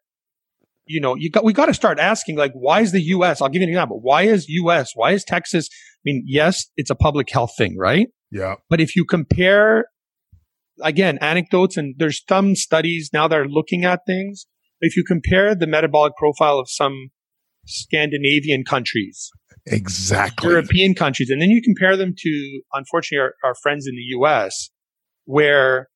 [0.87, 3.49] you know, you got, we got to start asking, like, why is the U.S., I'll
[3.49, 3.99] give you an example.
[4.01, 5.68] Why is U.S., why is Texas?
[5.72, 8.07] I mean, yes, it's a public health thing, right?
[8.31, 8.55] Yeah.
[8.70, 9.87] But if you compare,
[10.83, 14.46] again, anecdotes and there's some studies now that are looking at things.
[14.81, 17.09] If you compare the metabolic profile of some
[17.66, 19.31] Scandinavian countries,
[19.66, 24.02] exactly, European countries, and then you compare them to, unfortunately, our, our friends in the
[24.18, 24.70] U.S.,
[25.24, 25.88] where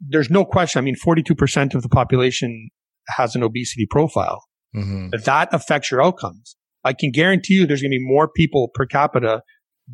[0.00, 0.78] there's no question.
[0.78, 2.70] I mean, 42% of the population
[3.16, 4.44] has an obesity profile.
[4.76, 5.08] Mm-hmm.
[5.24, 6.56] That affects your outcomes.
[6.84, 9.42] I can guarantee you there's going to be more people per capita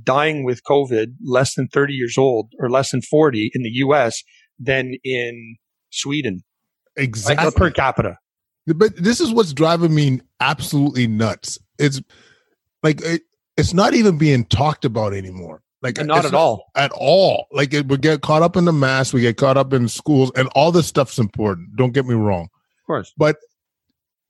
[0.03, 4.23] dying with COVID less than 30 years old or less than 40 in the US
[4.59, 5.57] than in
[5.91, 6.43] Sweden.
[6.97, 7.51] Exactly.
[7.53, 8.19] per capita.
[8.67, 11.59] But this is what's driving me absolutely nuts.
[11.79, 12.01] It's
[12.85, 13.23] like, it,
[13.57, 15.63] it's not even being talked about anymore.
[15.83, 16.71] Like not at not, all.
[16.77, 17.47] At all.
[17.51, 20.31] Like it, we get caught up in the mass, we get caught up in schools,
[20.37, 21.75] and all this stuff's important.
[21.77, 22.49] Don't get me wrong
[22.85, 23.13] of course.
[23.17, 23.37] But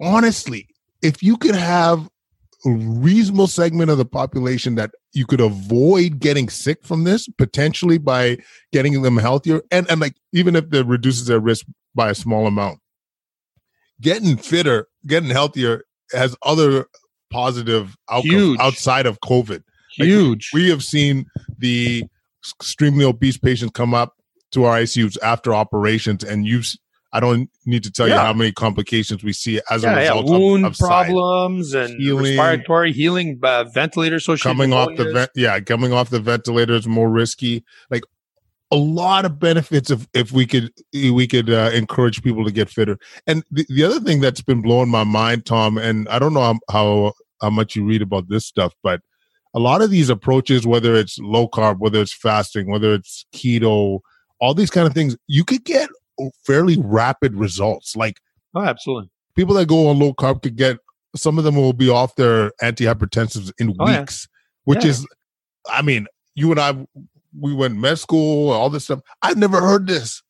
[0.01, 0.69] honestly,
[1.03, 2.09] if you could have
[2.65, 7.99] a reasonable segment of the population that you could avoid getting sick from this potentially
[7.99, 8.39] by
[8.73, 12.47] getting them healthier and, and like even if it reduces their risk by a small
[12.47, 12.81] amount
[14.01, 16.87] getting fitter getting healthier has other
[17.35, 21.27] positive outcomes outside of covid huge like we have seen
[21.59, 22.05] the
[22.61, 24.15] extremely obese patients come up
[24.53, 26.75] to our icus after operations and you've
[27.15, 28.15] I don't need to tell yeah.
[28.15, 30.37] you how many complications we see as yeah, a result yeah.
[30.37, 35.31] wound of, of problems and healing, respiratory healing, uh, ventilator associated coming off the vent,
[35.37, 37.65] yeah, coming off the ventilator is more risky.
[37.89, 38.03] Like
[38.73, 42.69] a lot of benefits if if we could we could uh, encourage people to get
[42.69, 42.99] fitter.
[43.29, 46.41] And the, the other thing that's been blowing my mind, Tom, and I don't know
[46.41, 49.01] how, how how much you read about this stuff, but
[49.55, 54.01] a lot of these approaches, whether it's low carb, whether it's fasting, whether it's keto,
[54.41, 55.89] all these kind of things, you could get
[56.45, 57.95] fairly rapid results.
[57.95, 58.19] Like,
[58.55, 59.11] oh, absolutely.
[59.37, 60.79] People that go on low carb could get
[61.17, 64.41] some of them will be off their antihypertensives in oh, weeks, yeah.
[64.65, 64.91] which yeah.
[64.91, 65.07] is,
[65.69, 66.87] I mean, you and I,
[67.39, 69.01] we went med school, all this stuff.
[69.23, 70.23] I've never heard this.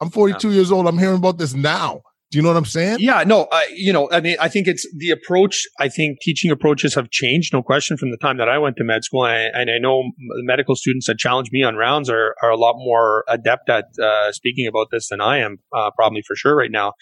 [0.00, 0.54] I'm 42 yeah.
[0.54, 0.86] years old.
[0.86, 2.02] I'm hearing about this now.
[2.30, 2.98] Do you know what I'm saying?
[3.00, 5.66] Yeah, no, I, you know, I mean, I think it's the approach.
[5.80, 8.84] I think teaching approaches have changed, no question, from the time that I went to
[8.84, 9.24] med school.
[9.24, 12.50] And I, and I know the medical students that challenge me on rounds are, are
[12.50, 16.36] a lot more adept at uh, speaking about this than I am, uh, probably for
[16.36, 16.92] sure right now.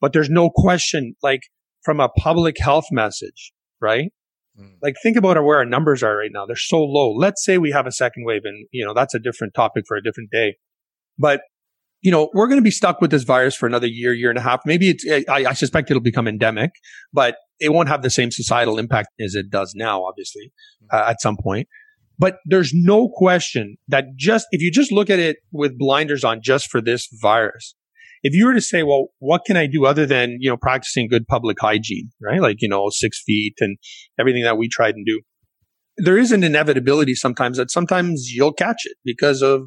[0.00, 1.42] But there's no question, like
[1.84, 4.10] from a public health message, right?
[4.58, 4.76] Mm.
[4.80, 6.46] Like think about where our numbers are right now.
[6.46, 7.12] They're so low.
[7.12, 9.98] Let's say we have a second wave and, you know, that's a different topic for
[9.98, 10.56] a different day.
[11.18, 11.42] But
[12.02, 14.38] you know, we're going to be stuck with this virus for another year, year and
[14.38, 14.60] a half.
[14.66, 16.72] Maybe it's, I, I, suspect it'll become endemic,
[17.12, 20.52] but it won't have the same societal impact as it does now, obviously,
[20.92, 21.68] uh, at some point.
[22.18, 26.40] But there's no question that just, if you just look at it with blinders on
[26.42, 27.74] just for this virus,
[28.24, 31.08] if you were to say, well, what can I do other than, you know, practicing
[31.08, 32.40] good public hygiene, right?
[32.40, 33.78] Like, you know, six feet and
[34.18, 35.20] everything that we tried and do.
[35.98, 39.62] There is an inevitability sometimes that sometimes you'll catch it because of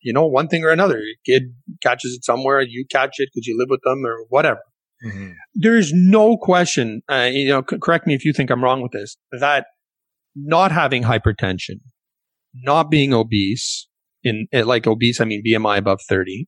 [0.00, 0.98] you know, one thing or another.
[0.98, 4.60] Your kid catches it somewhere, you catch it because you live with them or whatever.
[5.04, 5.30] Mm-hmm.
[5.54, 8.92] There's no question, uh, you know, c- correct me if you think I'm wrong with
[8.92, 9.66] this, that
[10.34, 11.80] not having hypertension,
[12.54, 13.88] not being obese,
[14.24, 16.46] in eh, like obese, I mean BMI above 30,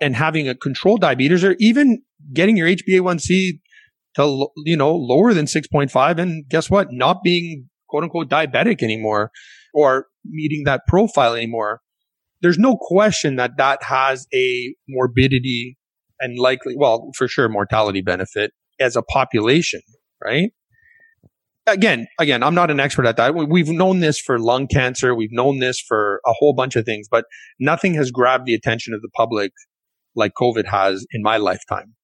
[0.00, 3.60] and having a controlled diabetes or even getting your HbA1c
[4.16, 6.18] to, you know, lower than 6.5.
[6.18, 6.88] And guess what?
[6.90, 9.30] Not being quote unquote diabetic anymore
[9.72, 11.80] or meeting that profile anymore
[12.44, 15.78] there's no question that that has a morbidity
[16.20, 19.80] and likely, well, for sure, mortality benefit as a population,
[20.22, 20.50] right?
[21.66, 23.34] Again, again, I'm not an expert at that.
[23.34, 25.14] We've known this for lung cancer.
[25.14, 27.24] We've known this for a whole bunch of things, but
[27.58, 29.52] nothing has grabbed the attention of the public
[30.14, 31.94] like COVID has in my lifetime.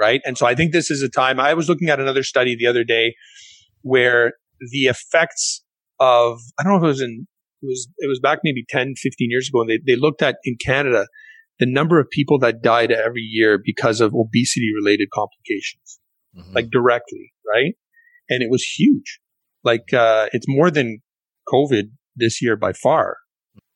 [0.00, 0.22] Right.
[0.24, 2.66] And so I think this is a time I was looking at another study the
[2.66, 3.14] other day
[3.82, 5.62] where the effects
[6.00, 7.26] of, I don't know if it was in
[7.62, 10.36] it was it was back maybe 10, 15 years ago, and they, they looked at
[10.44, 11.06] in Canada
[11.58, 15.98] the number of people that died every year because of obesity related complications,
[16.36, 16.52] mm-hmm.
[16.54, 17.74] like directly, right?
[18.28, 19.20] And it was huge.
[19.64, 21.00] Like uh, it's more than
[21.48, 23.16] COVID this year by far.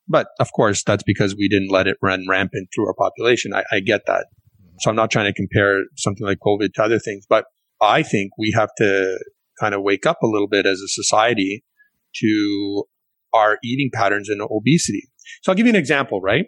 [0.09, 3.55] But of course, that's because we didn't let it run rampant through our population.
[3.55, 4.27] I, I get that.
[4.61, 4.77] Mm-hmm.
[4.81, 7.45] So I'm not trying to compare something like COVID to other things, but
[7.81, 9.19] I think we have to
[9.59, 11.65] kind of wake up a little bit as a society
[12.17, 12.85] to
[13.33, 15.09] our eating patterns and obesity.
[15.43, 16.47] So I'll give you an example, right?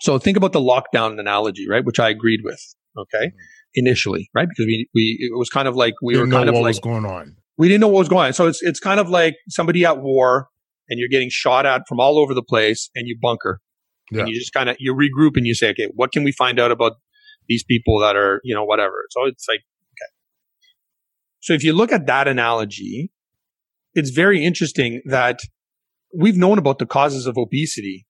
[0.00, 1.84] So think about the lockdown analogy, right?
[1.84, 2.60] Which I agreed with.
[2.98, 3.26] Okay.
[3.26, 3.36] Mm-hmm.
[3.74, 4.48] Initially, right?
[4.48, 6.80] Because we, we, it was kind of like we didn't were kind of like, was
[6.80, 7.36] going on.
[7.56, 8.32] We didn't know what was going on.
[8.34, 10.48] So it's, it's kind of like somebody at war
[10.88, 13.60] and you're getting shot at from all over the place and you bunker.
[14.10, 14.20] Yeah.
[14.20, 16.60] And you just kind of, you regroup and you say, okay, what can we find
[16.60, 16.92] out about
[17.48, 19.04] these people that are, you know, whatever.
[19.10, 20.10] So it's like, okay.
[21.40, 23.10] So if you look at that analogy,
[23.94, 25.40] it's very interesting that
[26.12, 28.06] we've known about the causes of obesity,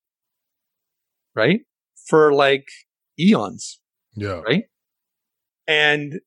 [1.35, 1.61] right?
[2.07, 2.67] For like
[3.19, 3.81] eons.
[4.15, 4.41] Yeah.
[4.41, 4.65] Right.
[5.67, 6.21] And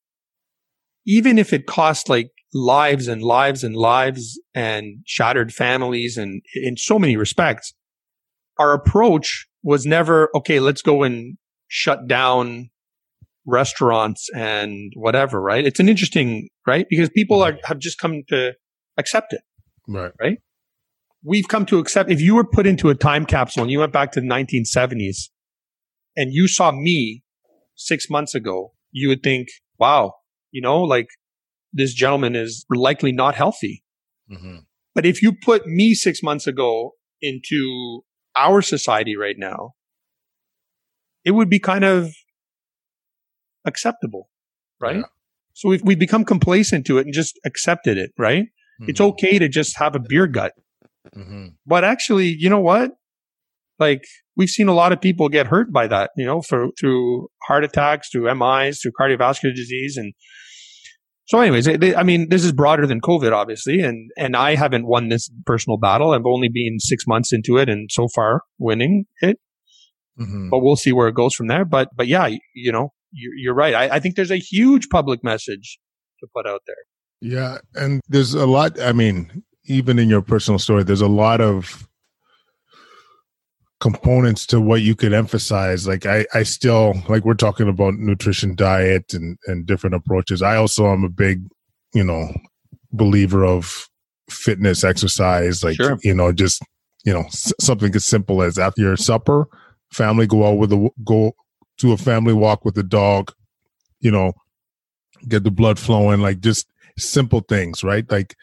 [1.06, 6.78] even if it cost like lives and lives and lives and shattered families and in
[6.78, 7.74] so many respects,
[8.58, 12.70] our approach was never, okay, let's go and shut down
[13.46, 15.66] restaurants and whatever, right?
[15.66, 16.88] It's an interesting, right?
[16.90, 17.66] Because people are, mm-hmm.
[17.66, 18.54] have just come to
[18.98, 19.42] accept it.
[19.88, 20.12] Right.
[20.20, 20.40] Right
[21.26, 23.92] we've come to accept if you were put into a time capsule and you went
[23.92, 25.30] back to the 1970s
[26.16, 27.24] and you saw me
[27.76, 29.48] six months ago, you would think,
[29.80, 30.14] wow,
[30.52, 31.08] you know, like
[31.74, 33.84] this gentleman is likely not healthy.
[34.32, 34.58] Mm-hmm.
[34.94, 38.04] But if you put me six months ago into
[38.36, 39.72] our society right now,
[41.26, 42.14] it would be kind of
[43.66, 44.30] acceptable,
[44.80, 44.98] right?
[44.98, 45.04] Yeah.
[45.54, 48.44] So we've, we've become complacent to it and just accepted it, right?
[48.44, 48.90] Mm-hmm.
[48.90, 50.54] It's okay to just have a beer gut.
[51.16, 51.48] Mm-hmm.
[51.66, 52.92] But actually, you know what?
[53.80, 54.04] Like
[54.36, 57.64] we've seen a lot of people get hurt by that, you know, for, through heart
[57.64, 59.98] attacks, through MIs, through cardiovascular disease.
[59.98, 60.14] And
[61.26, 63.82] so anyways, I mean, this is broader than COVID, obviously.
[63.82, 66.12] And, and I haven't won this personal battle.
[66.12, 69.40] I've only been six months into it and so far winning it.
[70.20, 70.50] Mm-hmm.
[70.50, 71.66] But we'll see where it goes from there.
[71.66, 73.74] But, but yeah, you know, you're, you're right.
[73.74, 75.80] I, I think there's a huge public message
[76.20, 76.76] to put out there.
[77.22, 77.58] Yeah.
[77.74, 81.88] And there's a lot, I mean, even in your personal story, there's a lot of
[83.80, 85.88] components to what you could emphasize.
[85.88, 90.42] Like I, I still like we're talking about nutrition, diet, and and different approaches.
[90.42, 91.44] I also am a big,
[91.94, 92.34] you know,
[92.92, 93.88] believer of
[94.30, 95.64] fitness, exercise.
[95.64, 95.98] Like sure.
[96.04, 96.62] you know, just
[97.04, 99.48] you know, s- something as simple as after your supper,
[99.92, 101.34] family go out with a go
[101.78, 103.32] to a family walk with the dog.
[104.00, 104.34] You know,
[105.28, 106.22] get the blood flowing.
[106.22, 108.10] Like just simple things, right?
[108.10, 108.36] Like,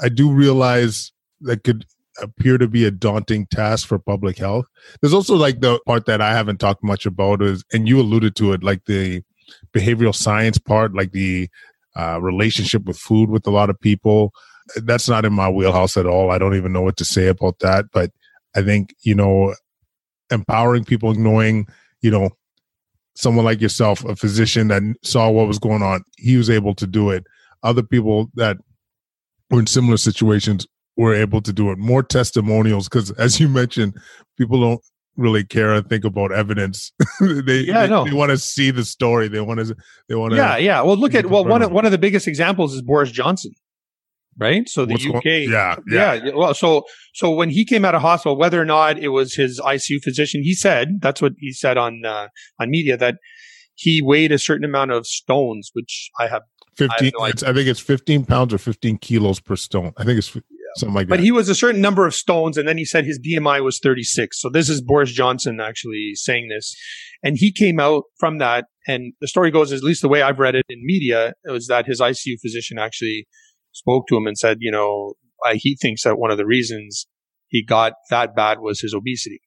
[0.00, 1.84] I do realize that could
[2.20, 4.66] appear to be a daunting task for public health.
[5.00, 8.34] There's also like the part that I haven't talked much about is, and you alluded
[8.36, 9.22] to it, like the
[9.72, 11.48] behavioral science part, like the
[11.96, 14.32] uh, relationship with food with a lot of people.
[14.76, 16.30] That's not in my wheelhouse at all.
[16.30, 17.86] I don't even know what to say about that.
[17.92, 18.10] But
[18.54, 19.54] I think, you know,
[20.30, 21.66] empowering people, knowing,
[22.02, 22.30] you know,
[23.14, 26.86] someone like yourself, a physician that saw what was going on, he was able to
[26.86, 27.24] do it.
[27.62, 28.58] Other people that
[29.50, 31.78] were in similar situations were able to do it.
[31.78, 33.96] More testimonials, because as you mentioned,
[34.36, 34.80] people don't
[35.16, 36.92] really care and think about evidence.
[37.20, 39.28] they yeah, they, they want to see the story.
[39.28, 39.76] They want to
[40.08, 40.82] they want to Yeah, yeah.
[40.82, 43.52] Well, look at well one of, one of the biggest examples is Boris Johnson.
[44.40, 44.68] Right?
[44.68, 46.30] So the What's UK going, yeah, yeah, yeah.
[46.32, 49.60] Well, so so when he came out of hospital, whether or not it was his
[49.60, 52.28] ICU physician, he said that's what he said on uh,
[52.60, 53.16] on media that
[53.74, 56.42] he weighed a certain amount of stones, which I have
[56.78, 59.92] 15 I, no I think it's 15 pounds or 15 kilos per stone.
[59.96, 60.28] I think it's
[60.76, 61.18] something like but that.
[61.18, 63.80] But he was a certain number of stones, and then he said his BMI was
[63.80, 64.40] 36.
[64.40, 66.76] So this is Boris Johnson actually saying this,
[67.22, 68.66] and he came out from that.
[68.86, 71.66] And the story goes, at least the way I've read it in media, it was
[71.66, 73.26] that his ICU physician actually
[73.72, 75.14] spoke to him and said, you know,
[75.54, 77.06] he thinks that one of the reasons
[77.48, 79.40] he got that bad was his obesity.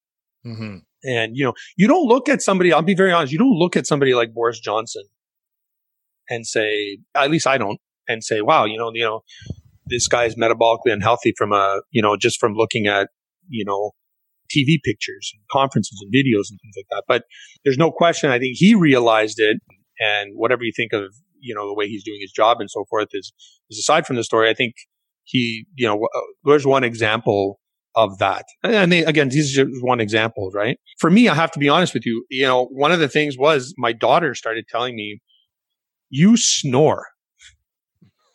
[0.45, 0.77] Mm-hmm.
[1.03, 2.73] And you know, you don't look at somebody.
[2.73, 3.31] I'll be very honest.
[3.31, 5.03] You don't look at somebody like Boris Johnson
[6.29, 9.21] and say, at least I don't, and say, wow, you know, you know,
[9.87, 13.09] this guy is metabolically unhealthy from a, you know, just from looking at,
[13.49, 13.91] you know,
[14.55, 17.03] TV pictures and conferences and videos and things like that.
[17.07, 17.23] But
[17.63, 18.29] there's no question.
[18.29, 19.57] I think he realized it
[19.99, 22.85] and whatever you think of, you know, the way he's doing his job and so
[22.89, 23.33] forth is,
[23.69, 24.49] is aside from the story.
[24.49, 24.75] I think
[25.23, 27.59] he, you know, uh, there's one example
[27.95, 28.45] of that.
[28.63, 30.77] And they, again, these are just one example, right?
[30.99, 32.25] For me, I have to be honest with you.
[32.29, 35.19] You know, one of the things was my daughter started telling me,
[36.11, 37.07] you snore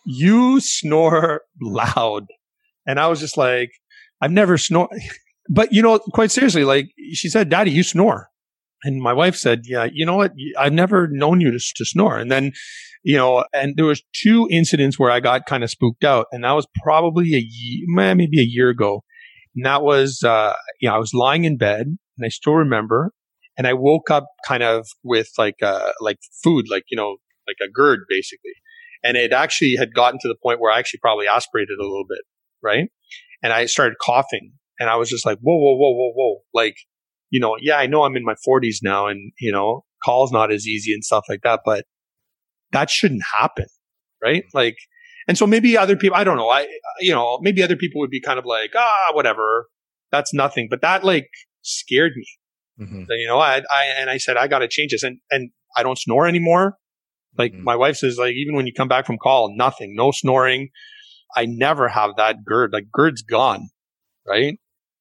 [0.07, 2.27] you snore loud.
[2.87, 3.73] And I was just like,
[4.23, 4.89] I've never snore.
[5.49, 8.29] But you know, quite seriously, like she said, daddy, you snore.
[8.85, 10.33] And my wife said, yeah, you know what?
[10.59, 12.19] I've never known you to, to snore.
[12.19, 12.53] And then,
[13.03, 16.27] you know, and there was two incidents where I got kind of spooked out.
[16.31, 19.03] And that was probably a year, maybe a year ago.
[19.55, 23.12] And that was, uh, you know, I was lying in bed and I still remember.
[23.59, 27.56] And I woke up kind of with like, uh, like food, like, you know, like
[27.62, 28.52] a GERD basically
[29.06, 32.06] and it actually had gotten to the point where I actually probably aspirated a little
[32.09, 32.22] bit,
[32.62, 32.88] right?
[33.42, 36.76] And I started coughing, and I was just like, whoa, whoa, whoa, whoa, whoa, like,
[37.30, 40.52] you know, yeah, I know I'm in my 40s now, and you know, call's not
[40.52, 41.85] as easy and stuff like that, but
[42.72, 43.66] that shouldn't happen,
[44.22, 44.44] right?
[44.52, 44.76] Like,
[45.28, 46.66] and so maybe other people, I don't know, I,
[47.00, 49.66] you know, maybe other people would be kind of like, ah, whatever,
[50.11, 51.28] that's nothing, but that like
[51.62, 52.26] scared me.
[52.80, 53.04] Mm-hmm.
[53.09, 55.02] You know, I, I, and I said, I got to change this.
[55.02, 56.76] And, and I don't snore anymore.
[57.38, 57.64] Like mm-hmm.
[57.64, 60.68] my wife says, like even when you come back from call, nothing, no snoring.
[61.37, 62.72] I never have that GERD.
[62.72, 63.68] Like GERD's gone,
[64.27, 64.59] right?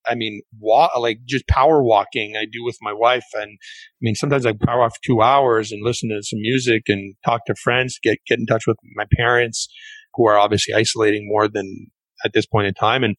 [0.07, 3.25] I mean, walk, like just power walking I do with my wife.
[3.33, 7.15] And I mean, sometimes I power off two hours and listen to some music and
[7.25, 9.67] talk to friends, get, get in touch with my parents
[10.13, 11.87] who are obviously isolating more than
[12.23, 13.03] at this point in time.
[13.03, 13.15] And,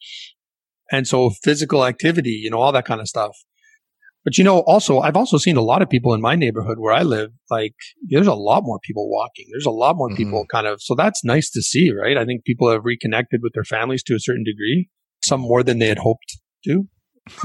[0.91, 3.37] and so physical activity, you know, all that kind of stuff.
[4.27, 6.93] But you know, also, I've also seen a lot of people in my neighborhood where
[6.93, 7.77] I live, like,
[8.09, 9.47] there's a lot more people walking.
[9.53, 10.17] There's a lot more mm-hmm.
[10.17, 12.19] people kind of, so that's nice to see, right?
[12.19, 14.89] I think people have reconnected with their families to a certain degree,
[15.25, 16.89] some more than they had hoped to.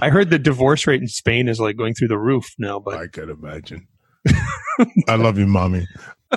[0.00, 2.94] I heard the divorce rate in Spain is like going through the roof now, but
[2.94, 3.88] I could imagine.
[5.08, 5.88] I love you, mommy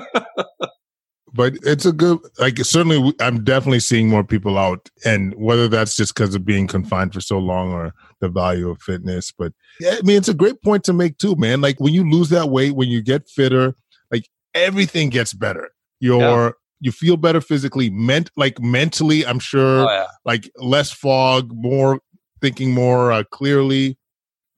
[1.37, 5.95] but it's a good like certainly i'm definitely seeing more people out and whether that's
[5.95, 9.95] just because of being confined for so long or the value of fitness but yeah,
[9.97, 12.49] i mean it's a great point to make too man like when you lose that
[12.49, 13.75] weight when you get fitter
[14.11, 14.25] like
[14.57, 15.69] everything gets better.
[15.99, 16.51] Your yeah.
[16.79, 19.25] you feel better physically, meant like mentally.
[19.25, 20.07] I'm sure, oh, yeah.
[20.25, 21.99] like less fog, more
[22.41, 23.97] thinking more uh, clearly.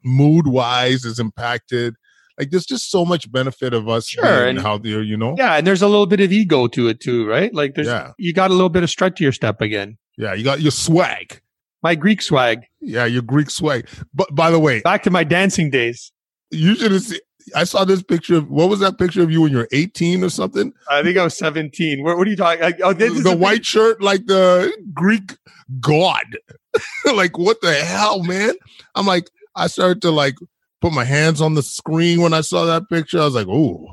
[0.04, 1.96] Mood wise is impacted.
[2.40, 5.36] Like there's just so much benefit of us sure, and how they're, you know.
[5.38, 7.54] Yeah, and there's a little bit of ego to it too, right?
[7.54, 8.14] Like there's yeah.
[8.18, 9.98] you got a little bit of strut to your step again.
[10.18, 11.42] Yeah, you got your swag.
[11.84, 12.66] My Greek swag.
[12.80, 13.88] Yeah, your Greek swag.
[14.14, 16.14] But by the way, back to my dancing days.
[16.50, 17.20] You should have seen.
[17.56, 20.30] I saw this picture of what was that picture of you when you're 18 or
[20.30, 20.72] something?
[20.90, 22.04] I think I was 17.
[22.04, 22.62] What, what are you talking?
[22.62, 25.38] Like, oh, this the white shirt, like the Greek
[25.80, 26.26] god.
[27.14, 28.54] like what the hell, man?
[28.96, 30.36] I'm like, I started to like
[30.82, 33.20] put my hands on the screen when I saw that picture.
[33.20, 33.86] I was like, oh,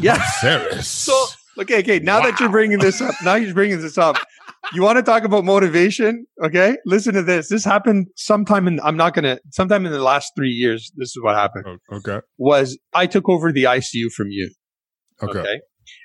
[0.00, 0.22] yeah,
[0.80, 1.26] so
[1.58, 1.98] okay, okay.
[1.98, 2.30] Now wow.
[2.30, 4.16] that you're bringing this up, now you're bringing this up.
[4.72, 6.24] You want to talk about motivation?
[6.42, 7.48] Okay, listen to this.
[7.48, 8.80] This happened sometime in.
[8.80, 9.38] I'm not gonna.
[9.50, 11.64] Sometime in the last three years, this is what happened.
[11.66, 14.50] Oh, okay, was I took over the ICU from you.
[15.22, 15.38] Okay.
[15.38, 15.60] okay?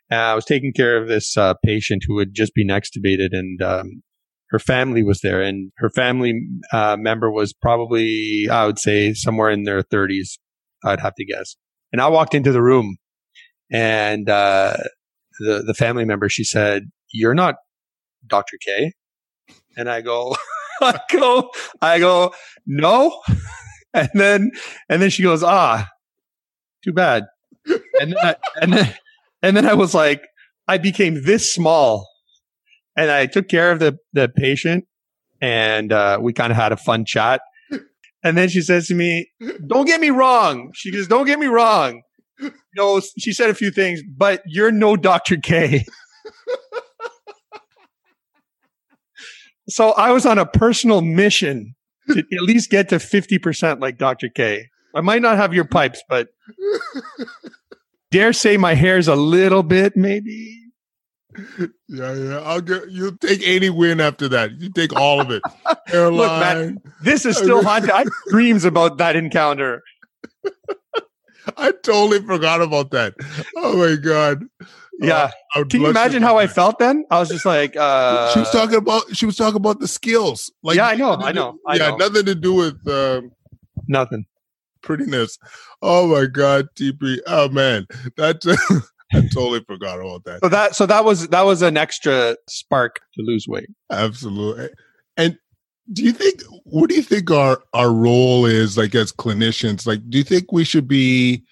[0.10, 4.04] I was taking care of this uh, patient who had just been extubated, and um,
[4.50, 6.42] her family was there, and her family
[6.72, 10.38] uh, member was probably, I would say, somewhere in their 30s.
[10.86, 11.56] I'd have to guess.
[11.92, 12.98] And I walked into the room,
[13.72, 14.78] and uh,
[15.40, 17.56] the the family member, she said, "You're not
[18.26, 18.58] Dr.
[18.64, 18.94] K,"
[19.78, 20.36] and I go,
[20.82, 21.50] I go,
[21.82, 22.34] I go,
[22.66, 23.22] no,
[23.94, 24.52] and then
[24.90, 25.88] and then she goes, ah,
[26.84, 27.26] too bad,
[28.00, 28.94] and then I, and then
[29.42, 30.24] and then I was like,
[30.68, 32.08] I became this small
[32.98, 34.86] and I took care of the the patient,
[35.40, 37.40] and uh, we kind of had a fun chat.
[38.24, 39.30] And then she says to me,
[39.68, 42.02] "Don't get me wrong." She goes, "Don't get me wrong."
[42.40, 45.38] You know, she said a few things, but you're no Dr.
[45.38, 45.86] K.
[49.70, 51.76] so I was on a personal mission
[52.10, 54.30] to at least get to 50% like Dr.
[54.30, 54.68] K.
[54.94, 56.28] I might not have your pipes, but
[58.12, 60.57] dare say my hair's a little bit maybe
[61.88, 62.40] yeah, yeah.
[62.44, 64.60] I'll get you take any win after that.
[64.60, 65.42] You take all of it.
[65.92, 66.18] Airline.
[66.18, 67.92] Look, man, this is still haunted.
[67.92, 69.82] I have dreams about that encounter.
[71.58, 73.14] I totally forgot about that.
[73.56, 74.44] Oh my god.
[75.00, 75.32] Yeah.
[75.56, 77.06] Uh, Can you imagine how I felt then?
[77.12, 80.52] I was just like uh She was talking about she was talking about the skills.
[80.64, 81.14] Like Yeah, I know.
[81.14, 81.58] I know.
[81.66, 81.98] I yeah, know.
[81.98, 83.32] nothing to do with um,
[83.88, 84.26] nothing.
[84.82, 85.38] Prettiness.
[85.82, 87.20] Oh my god, TP.
[87.28, 87.86] Oh man.
[88.18, 88.46] That's
[89.14, 90.40] I totally forgot about that.
[90.44, 93.70] So that so that was that was an extra spark to lose weight.
[93.92, 94.70] Absolutely.
[95.16, 95.38] And
[95.94, 99.88] do you think what do you think our our role is like as clinicians?
[99.88, 101.44] Like do you think we should be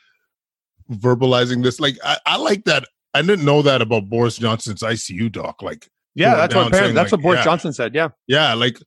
[0.92, 1.80] verbalizing this?
[1.80, 2.86] Like I, I like that.
[3.14, 5.62] I didn't know that about Boris Johnson's ICU doc.
[5.62, 7.96] Like yeah, that's what that's like, what Boris yeah, Johnson said.
[7.96, 8.10] Yeah.
[8.28, 8.80] Yeah, like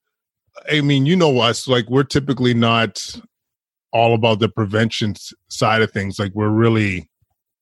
[0.70, 3.16] I mean, you know us, like we're typically not
[3.92, 5.14] all about the prevention
[5.48, 6.18] side of things.
[6.18, 7.08] Like we're really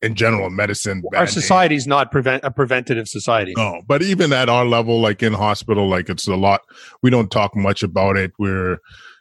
[0.07, 1.03] in general medicine.
[1.15, 3.53] Our society is not prevent a preventative society.
[3.57, 6.63] No, but even at our level, like in hospital, like it's a lot.
[7.03, 8.33] We don't talk much about it.
[8.39, 8.79] We're,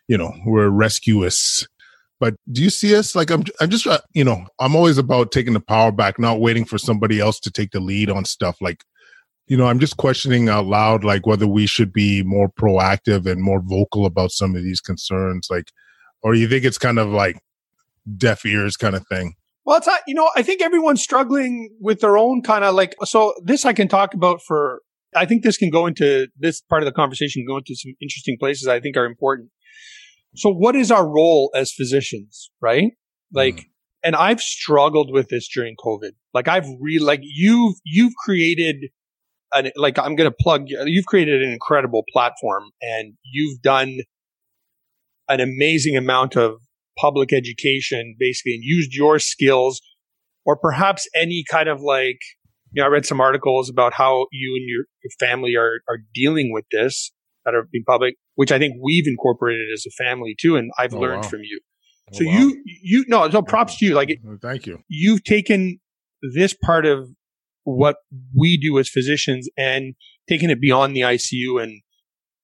[0.08, 1.68] you know, we're rescuists.
[2.20, 3.44] But do you see us like I'm?
[3.60, 6.78] I'm just, uh, you know, I'm always about taking the power back, not waiting for
[6.78, 8.56] somebody else to take the lead on stuff.
[8.62, 8.84] Like,
[9.48, 13.42] you know, I'm just questioning out loud, like whether we should be more proactive and
[13.42, 15.48] more vocal about some of these concerns.
[15.50, 15.72] Like,
[16.22, 17.38] or you think it's kind of like
[18.18, 19.36] deaf ears kind of thing?
[19.66, 22.96] Well, it's not, you know, I think everyone's struggling with their own kind of like,
[23.04, 24.82] so this I can talk about for,
[25.16, 28.38] I think this can go into this part of the conversation, go into some interesting
[28.40, 29.50] places I think are important.
[30.36, 32.92] So what is our role as physicians, right?
[33.34, 33.66] Like, mm.
[34.04, 36.12] and I've struggled with this during COVID.
[36.34, 38.76] Like I've really, like you've, you've created
[39.52, 44.02] an, like I'm going to plug, you've created an incredible platform and you've done
[45.28, 46.60] an amazing amount of
[46.98, 49.82] public education basically and used your skills
[50.46, 52.20] or perhaps any kind of like
[52.76, 56.00] you know, I read some articles about how you and your, your family are, are
[56.14, 57.12] dealing with this
[57.46, 60.58] that are being public, which I think we've incorporated as a family too.
[60.58, 61.30] And I've oh, learned wow.
[61.30, 61.62] from you.
[62.14, 62.32] Oh, so wow.
[62.34, 63.94] you, you, no, so props to you.
[63.94, 64.80] Like, thank you.
[64.90, 65.80] You've taken
[66.34, 67.10] this part of
[67.64, 67.96] what
[68.38, 69.96] we do as physicians and
[70.28, 71.82] taken it beyond the ICU and,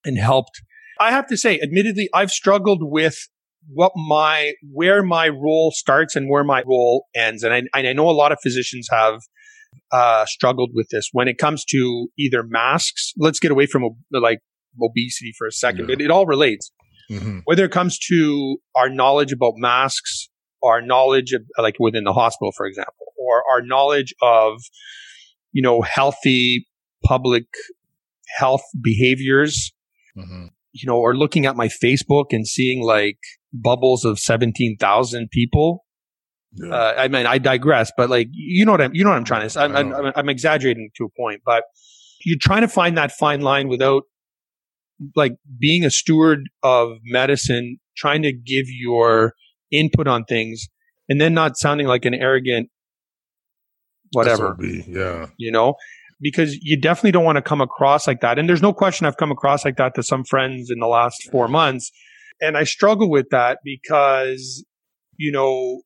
[0.06, 0.62] and helped.
[0.98, 3.28] I have to say, admittedly, I've struggled with
[3.68, 7.44] what my where my role starts and where my role ends.
[7.44, 9.22] And I, I know a lot of physicians have
[9.92, 13.14] uh, struggled with this when it comes to either masks.
[13.18, 14.40] Let's get away from like
[14.82, 15.96] obesity for a second, yeah.
[15.96, 16.72] but it all relates.
[17.10, 17.40] Mm-hmm.
[17.46, 20.30] Whether it comes to our knowledge about masks,
[20.64, 24.62] our knowledge of like within the hospital, for example, or our knowledge of
[25.52, 26.68] you know healthy
[27.04, 27.46] public
[28.38, 29.72] health behaviors.
[30.18, 30.48] Mm-hmm.
[30.74, 33.18] You know, or looking at my Facebook and seeing like
[33.54, 35.84] bubbles of 17,000 people
[36.54, 36.74] Yeah.
[36.74, 39.24] Uh, I mean, I digress, but like, you know what I'm, you know what I'm
[39.24, 39.62] trying to say.
[39.62, 41.64] I'm, I'm, I'm exaggerating to a point, but
[42.26, 44.04] you're trying to find that fine line without
[45.16, 49.34] like being a steward of medicine, trying to give your
[49.72, 50.68] input on things
[51.10, 52.70] and then not sounding like an arrogant
[54.12, 54.56] whatever.
[54.60, 55.28] SOB, yeah.
[55.38, 55.76] You know,
[56.22, 58.38] because you definitely don't want to come across like that.
[58.38, 61.30] And there's no question I've come across like that to some friends in the last
[61.32, 61.92] four months.
[62.40, 64.64] And I struggle with that because,
[65.18, 65.82] you know,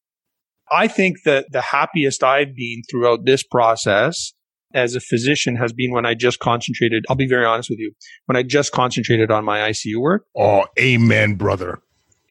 [0.72, 4.34] I think that the happiest I've been throughout this process
[4.74, 7.06] as a physician has been when I just concentrated.
[7.10, 7.94] I'll be very honest with you.
[8.26, 10.26] When I just concentrated on my ICU work.
[10.36, 11.80] Oh, amen, brother.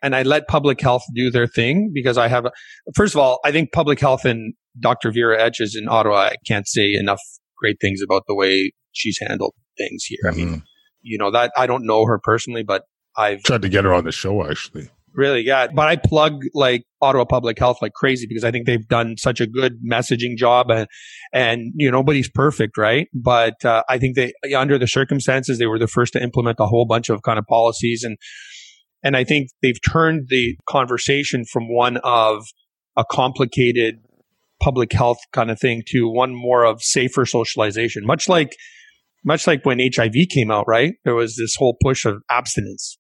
[0.03, 2.53] And I let public health do their thing because I have, a,
[2.95, 5.11] first of all, I think public health and Dr.
[5.11, 7.21] Vera Etches in Ottawa, I can't say enough
[7.59, 10.19] great things about the way she's handled things here.
[10.25, 10.35] Mm-hmm.
[10.35, 10.65] I mean, mm-hmm.
[11.03, 12.85] you know, that I don't know her personally, but
[13.17, 14.91] I've tried to get her on the show actually.
[15.15, 15.69] Really, yeah.
[15.69, 19.41] But I plug like Ottawa Public Health like crazy because I think they've done such
[19.41, 20.89] a good messaging job, and
[21.33, 23.07] and you know nobody's perfect, right?
[23.15, 26.67] But uh, I think they under the circumstances they were the first to implement a
[26.67, 28.17] whole bunch of kind of policies, and
[29.05, 32.45] and I think they've turned the conversation from one of
[32.97, 34.04] a complicated
[34.65, 38.57] public health kind of thing to one more of safer socialization, much like
[39.25, 40.95] much like when HIV came out, right?
[41.05, 42.99] There was this whole push of abstinence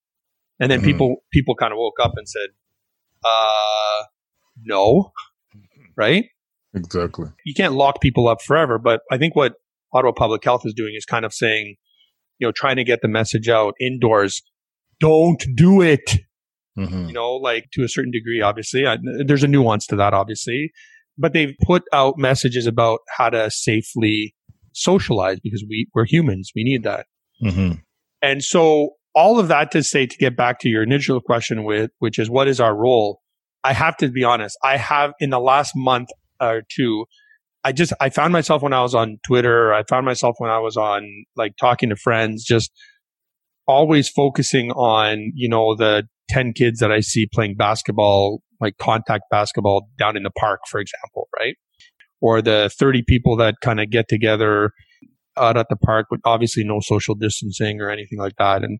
[0.61, 0.87] and then mm-hmm.
[0.87, 2.49] people people kind of woke up and said,
[3.25, 4.05] uh,
[4.62, 5.12] no,
[5.97, 6.27] right?
[6.75, 7.29] Exactly.
[7.45, 9.55] You can't lock people up forever, but I think what
[9.93, 11.77] Ottawa Public Health is doing is kind of saying,
[12.39, 14.43] you know, trying to get the message out indoors.
[15.01, 16.19] Don't do it.
[16.77, 17.07] Mm-hmm.
[17.07, 18.87] You know, like to a certain degree, obviously.
[18.87, 20.73] I, there's a nuance to that, obviously.
[21.17, 24.35] But they've put out messages about how to safely
[24.73, 26.51] socialize because we, we're humans.
[26.55, 27.07] We need that.
[27.43, 27.75] Mm-hmm.
[28.21, 31.91] And so all of that to say to get back to your initial question with
[32.01, 33.21] which is what is our role
[33.62, 36.09] i have to be honest i have in the last month
[36.41, 37.07] or two
[37.62, 40.59] i just i found myself when i was on twitter i found myself when i
[40.59, 42.73] was on like talking to friends just
[43.67, 49.25] always focusing on you know the 10 kids that i see playing basketball like contact
[49.31, 51.57] basketball down in the park for example right
[52.21, 54.71] or the 30 people that kind of get together
[55.37, 58.63] out at the park with obviously no social distancing or anything like that.
[58.63, 58.79] And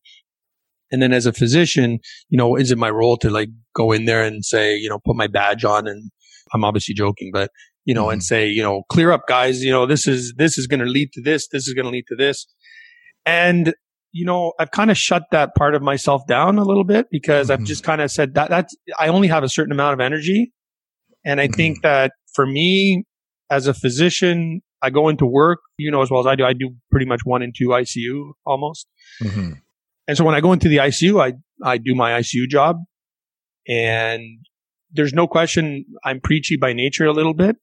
[0.91, 1.99] and then as a physician,
[2.29, 5.01] you know, is it my role to like go in there and say, you know,
[5.05, 6.11] put my badge on and
[6.53, 7.51] I'm obviously joking, but
[7.85, 8.12] you know, mm-hmm.
[8.12, 10.87] and say, you know, clear up guys, you know, this is, this is going to
[10.87, 11.49] lead to this.
[11.49, 12.47] This is going to lead to this.
[13.27, 13.75] And,
[14.14, 17.48] you know, I've kind of shut that part of myself down a little bit because
[17.48, 17.60] mm-hmm.
[17.60, 20.52] I've just kind of said that that's, I only have a certain amount of energy.
[21.24, 21.54] And I mm-hmm.
[21.54, 23.04] think that for me
[23.50, 26.44] as a physician, I go into work, you know, as well as I do.
[26.44, 28.86] I do pretty much one and two ICU almost.
[29.20, 29.54] Mm-hmm.
[30.06, 31.32] And so when I go into the ICU, I,
[31.68, 32.76] I do my ICU job
[33.66, 34.22] and
[34.92, 37.56] there's no question I'm preachy by nature a little bit.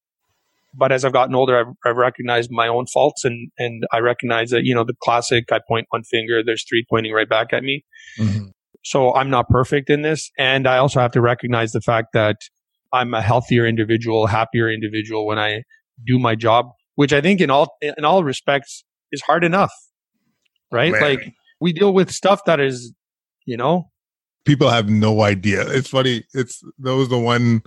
[0.73, 4.51] But as I've gotten older, I've, I've recognized my own faults and, and I recognize
[4.51, 7.63] that, you know, the classic, I point one finger, there's three pointing right back at
[7.63, 7.83] me.
[8.17, 8.47] Mm-hmm.
[8.83, 10.31] So I'm not perfect in this.
[10.37, 12.37] And I also have to recognize the fact that
[12.93, 15.63] I'm a healthier individual, happier individual when I
[16.07, 19.73] do my job, which I think in all, in all respects is hard enough.
[20.71, 20.93] Right?
[20.93, 21.01] Man.
[21.01, 22.93] Like we deal with stuff that is,
[23.45, 23.89] you know,
[24.45, 25.67] people have no idea.
[25.67, 26.23] It's funny.
[26.33, 27.61] It's that was the one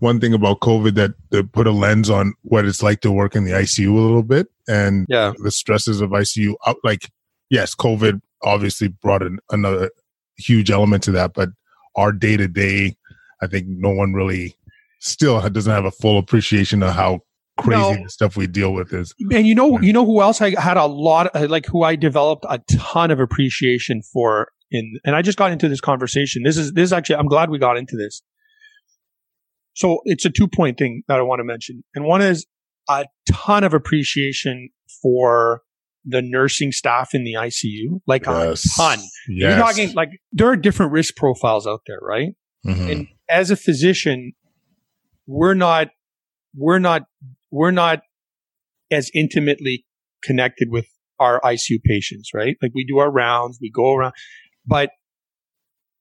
[0.00, 3.34] one thing about COVID that, that put a lens on what it's like to work
[3.34, 5.32] in the ICU a little bit and yeah.
[5.38, 6.54] the stresses of ICU.
[6.66, 7.10] Out uh, Like,
[7.50, 9.90] yes, COVID obviously brought an, another
[10.36, 11.48] huge element to that, but
[11.96, 12.96] our day to day,
[13.42, 14.54] I think no one really
[15.00, 17.20] still doesn't have a full appreciation of how
[17.58, 18.02] crazy no.
[18.02, 19.14] the stuff we deal with is.
[19.32, 21.96] And you know, you know who else I had a lot, of, like who I
[21.96, 26.42] developed a ton of appreciation for in, and I just got into this conversation.
[26.44, 28.22] This is, this is actually, I'm glad we got into this.
[29.74, 31.84] So it's a two point thing that I want to mention.
[31.94, 32.46] And one is
[32.88, 34.70] a ton of appreciation
[35.02, 35.62] for
[36.04, 38.64] the nursing staff in the ICU, like yes.
[38.64, 38.98] a ton.
[39.28, 39.50] Yes.
[39.50, 42.34] You're talking like there are different risk profiles out there, right?
[42.66, 42.90] Mm-hmm.
[42.90, 44.32] And as a physician,
[45.26, 45.88] we're not,
[46.54, 47.02] we're not
[47.50, 48.00] we're not
[48.90, 49.84] as intimately
[50.22, 50.86] connected with
[51.18, 52.56] our ICU patients, right?
[52.62, 54.12] Like we do our rounds, we go around,
[54.66, 54.90] but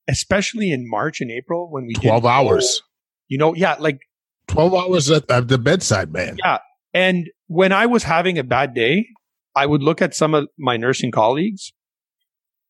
[0.07, 2.81] especially in March and April when we 12 hours,
[3.27, 3.99] you know, yeah, like
[4.47, 6.37] 12 hours at, at the bedside, man.
[6.43, 6.59] Yeah.
[6.93, 9.07] And when I was having a bad day,
[9.55, 11.71] I would look at some of my nursing colleagues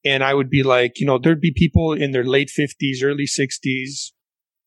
[0.05, 3.25] and I would be like, you know, there'd be people in their late 50s, early
[3.25, 4.11] 60s.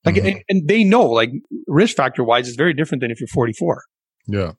[0.05, 0.26] Like, mm-hmm.
[0.26, 1.31] and, and, they know, like,
[1.66, 3.85] risk factor wise, it's very different than if you're 44.
[4.26, 4.53] Yeah.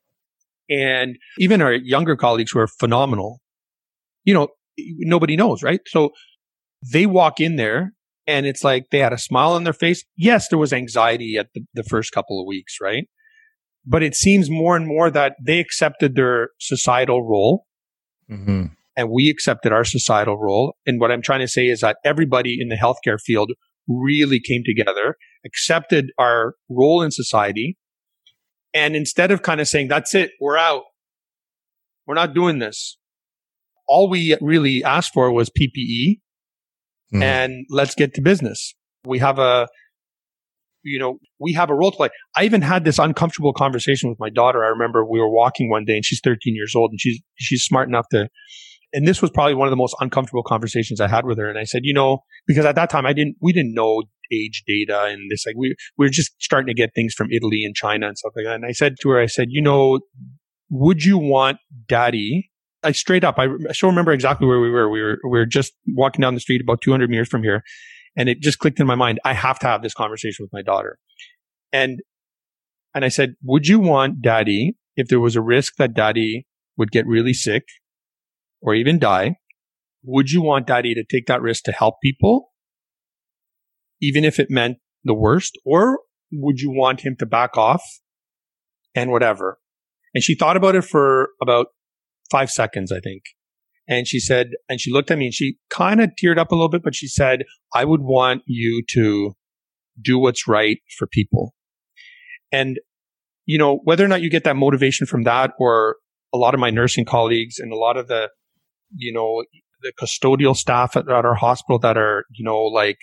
[0.69, 3.41] And even our younger colleagues who are phenomenal,
[4.23, 5.79] you know, nobody knows, right?
[5.87, 6.11] So
[6.81, 7.93] they walk in there
[8.29, 10.05] And it's like they had a smile on their face.
[10.15, 13.05] Yes, there was anxiety at the, the first couple of weeks, right?
[13.87, 17.65] But it seems more and more that they accepted their societal role.
[18.29, 18.65] Mm-hmm.
[18.95, 20.75] And we accepted our societal role.
[20.85, 23.51] And what I'm trying to say is that everybody in the healthcare field
[23.87, 27.77] really came together, accepted our role in society.
[28.75, 30.83] And instead of kind of saying, that's it, we're out,
[32.05, 32.99] we're not doing this,
[33.87, 36.19] all we really asked for was PPE
[37.13, 37.21] mm.
[37.21, 38.73] and let's get to business.
[39.05, 39.67] We have a,
[40.83, 42.09] you know, we have a role to play.
[42.35, 44.63] I even had this uncomfortable conversation with my daughter.
[44.63, 47.63] I remember we were walking one day and she's 13 years old and she's, she's
[47.63, 48.29] smart enough to
[48.93, 51.49] and this was probably one of the most uncomfortable conversations I had with her.
[51.49, 54.63] And I said, you know, because at that time I didn't, we didn't know age
[54.67, 57.75] data and this, like we, we were just starting to get things from Italy and
[57.75, 58.55] China and stuff like that.
[58.55, 59.99] And I said to her, I said, you know,
[60.69, 61.57] would you want
[61.87, 62.51] daddy?
[62.83, 64.89] I straight up, I, I still remember exactly where we were.
[64.89, 67.63] We were, we were just walking down the street about 200 meters from here.
[68.15, 69.19] And it just clicked in my mind.
[69.23, 70.97] I have to have this conversation with my daughter.
[71.71, 71.99] And,
[72.95, 76.91] and I said, would you want daddy if there was a risk that daddy would
[76.91, 77.63] get really sick
[78.61, 79.35] or even die,
[80.03, 82.51] would you want daddy to take that risk to help people,
[84.01, 85.57] even if it meant the worst?
[85.65, 85.99] Or
[86.31, 87.83] would you want him to back off
[88.95, 89.59] and whatever?
[90.13, 91.67] And she thought about it for about
[92.29, 93.23] five seconds, I think.
[93.87, 96.55] And she said, and she looked at me and she kind of teared up a
[96.55, 99.33] little bit, but she said, I would want you to
[100.01, 101.53] do what's right for people.
[102.51, 102.79] And,
[103.45, 105.97] you know, whether or not you get that motivation from that or
[106.33, 108.29] a lot of my nursing colleagues and a lot of the
[108.95, 109.43] you know,
[109.81, 112.97] the custodial staff at, at our hospital that are, you know, like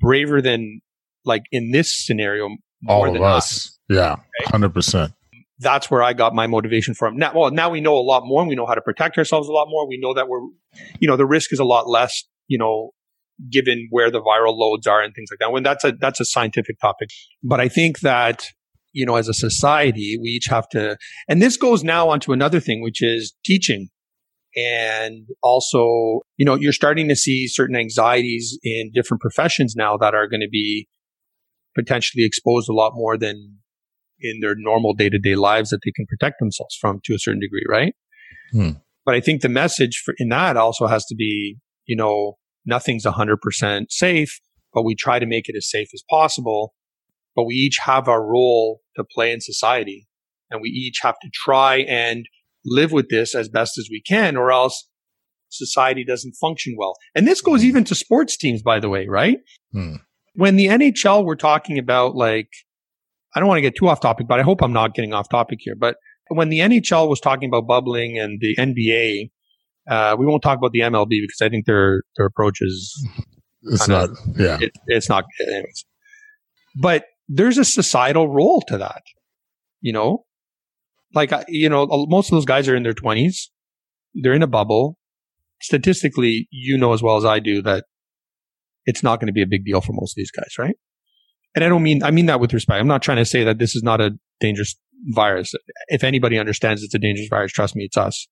[0.00, 0.80] braver than
[1.24, 2.48] like in this scenario.
[2.86, 3.78] All of us.
[3.88, 4.16] Yeah.
[4.46, 5.12] Hundred percent.
[5.58, 7.16] That's where I got my motivation from.
[7.16, 8.46] Now, well, now we know a lot more.
[8.46, 9.86] We know how to protect ourselves a lot more.
[9.88, 10.40] We know that we're,
[10.98, 12.90] you know, the risk is a lot less, you know,
[13.50, 15.52] given where the viral loads are and things like that.
[15.52, 17.08] When that's a, that's a scientific topic.
[17.42, 18.46] But I think that,
[18.92, 20.96] you know, as a society, we each have to,
[21.28, 23.88] and this goes now onto another thing, which is teaching
[24.56, 30.14] and also, you know, you're starting to see certain anxieties in different professions now that
[30.14, 30.88] are going to be
[31.74, 33.58] potentially exposed a lot more than
[34.24, 37.18] in their normal day to day lives that they can protect themselves from to a
[37.18, 37.94] certain degree, right?
[38.52, 38.70] Hmm.
[39.04, 43.04] But I think the message for, in that also has to be, you know, nothing's
[43.04, 44.40] 100% safe,
[44.72, 46.74] but we try to make it as safe as possible.
[47.36, 50.08] But we each have our role to play in society
[50.50, 52.26] and we each have to try and
[52.64, 54.88] live with this as best as we can, or else
[55.50, 56.94] society doesn't function well.
[57.14, 57.68] And this goes hmm.
[57.68, 59.38] even to sports teams, by the way, right?
[59.72, 59.96] Hmm.
[60.34, 62.48] When the NHL, we're talking about like,
[63.34, 65.28] I don't want to get too off topic, but I hope I'm not getting off
[65.28, 65.74] topic here.
[65.76, 65.96] But
[66.28, 69.30] when the NHL was talking about bubbling and the NBA,
[69.90, 73.06] uh, we won't talk about the MLB because I think their their approach is
[73.62, 75.84] it's kinda, not yeah it, it's not anyways.
[76.80, 79.02] But there's a societal role to that,
[79.84, 80.24] you know
[81.14, 83.48] like you know most of those guys are in their 20s
[84.14, 84.98] they're in a bubble
[85.60, 87.84] statistically you know as well as i do that
[88.86, 90.76] it's not going to be a big deal for most of these guys right
[91.54, 92.80] and i don't mean i mean that with respect.
[92.80, 94.76] I'm not trying to say that this is not a dangerous
[95.08, 95.54] virus.
[95.88, 98.26] If anybody understands it's a dangerous virus trust me it's us.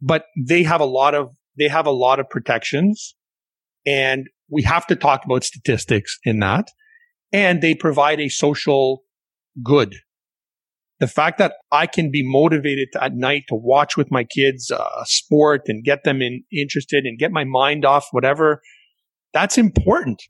[0.00, 3.14] But they have a lot of they have a lot of protections
[3.86, 6.70] and we have to talk about statistics in that.
[7.32, 9.02] And they provide a social
[9.62, 9.94] good.
[10.98, 15.04] The fact that I can be motivated at night to watch with my kids uh,
[15.04, 18.62] sport and get them in, interested and get my mind off whatever,
[19.34, 20.22] that's important.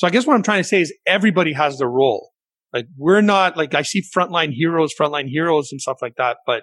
[0.00, 2.30] So I guess what I'm trying to say is everybody has their role.
[2.72, 6.62] Like we're not like I see frontline heroes, frontline heroes and stuff like that, but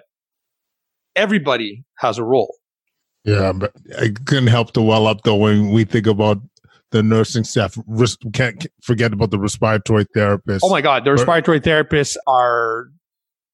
[1.14, 2.52] everybody has a role.
[3.24, 6.38] Yeah, but I couldn't help to well up though when we think about
[6.90, 7.78] the nursing staff.
[7.86, 10.60] Risk, Can't forget about the respiratory therapists.
[10.64, 12.88] Oh my God, the respiratory therapists are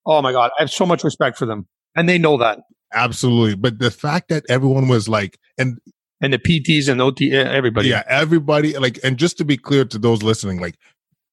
[0.07, 0.51] Oh my God.
[0.59, 1.69] I have so much respect for them.
[1.95, 2.61] And they know that.
[2.95, 3.55] Absolutely.
[3.55, 5.79] But the fact that everyone was like, and
[6.25, 7.91] and the PTs and OT, everybody.
[7.91, 8.79] Yeah, everybody.
[8.79, 10.79] Like, and just to be clear to those listening, like,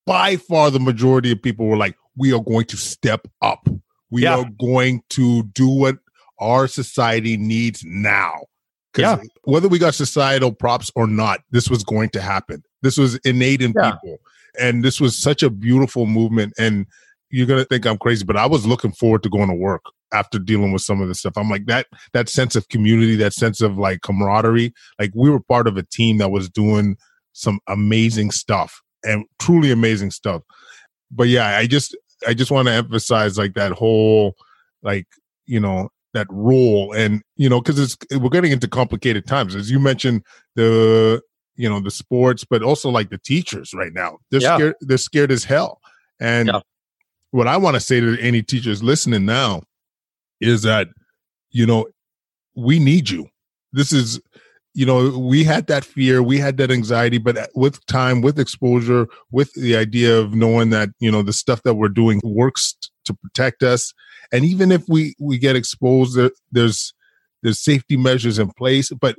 [0.06, 3.70] by far the majority of people were like, we are going to step up.
[4.10, 4.36] We yeah.
[4.36, 6.00] are going to do what
[6.40, 8.42] our society needs now.
[8.92, 9.28] Because yeah.
[9.46, 12.62] whether we got societal props or not, this was going to happen.
[12.82, 13.92] This was innate in yeah.
[13.92, 14.18] people.
[14.60, 16.52] And this was such a beautiful movement.
[16.60, 16.86] And
[17.32, 20.38] you're gonna think I'm crazy, but I was looking forward to going to work after
[20.40, 21.34] dealing with some of this stuff.
[21.38, 24.74] I'm like that that sense of community, that sense of like camaraderie.
[25.00, 26.98] Like we were part of a team that was doing
[27.34, 30.42] some amazing stuff and truly amazing stuff.
[31.10, 31.96] But yeah, I just
[32.28, 34.36] I just want to emphasize like that whole
[34.84, 35.08] like
[35.46, 39.72] you know that role and you know because it's we're getting into complicated times as
[39.72, 40.24] you mentioned
[40.56, 41.22] the
[41.56, 44.18] you know the sports, but also like the teachers right now.
[44.30, 44.56] They're Yeah.
[44.58, 44.76] scared.
[44.82, 45.80] They're scared as hell.
[46.20, 46.60] And Yeah.
[47.32, 49.64] What I want to say to any teachers listening now
[50.40, 50.90] is that
[51.50, 51.88] you know
[52.56, 53.28] we need you.
[53.74, 54.20] This is
[54.74, 58.40] you know we had that fear, we had that anxiety, but uh, with time, with
[58.40, 62.76] exposure, with the idea of knowing that you know the stuff that we're doing works
[63.06, 63.94] to protect us,
[64.32, 66.94] and even if we we get exposed, there, there's
[67.44, 69.16] there's safety measures in place, but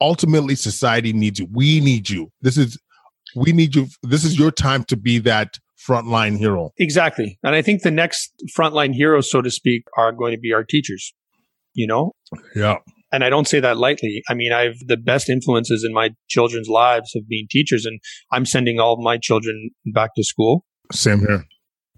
[0.00, 1.48] ultimately society needs you.
[1.50, 2.30] We need you.
[2.40, 2.78] This is
[3.34, 3.88] we need you.
[4.02, 6.70] This is your time to be that frontline hero.
[6.78, 7.38] Exactly.
[7.42, 10.64] And I think the next frontline heroes, so to speak, are going to be our
[10.64, 11.14] teachers,
[11.74, 12.12] you know?
[12.54, 12.76] Yeah.
[13.10, 14.22] And I don't say that lightly.
[14.28, 18.00] I mean, I've the best influences in my children's lives have been teachers, and
[18.32, 20.66] I'm sending all of my children back to school.
[20.92, 21.46] Same here.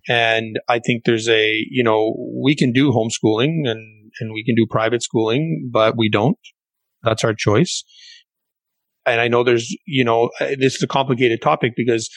[0.08, 4.54] And I think there's a, you know, we can do homeschooling and, and we can
[4.54, 6.38] do private schooling, but we don't.
[7.02, 7.84] That's our choice.
[9.04, 12.08] And I know there's, you know, this is a complicated topic because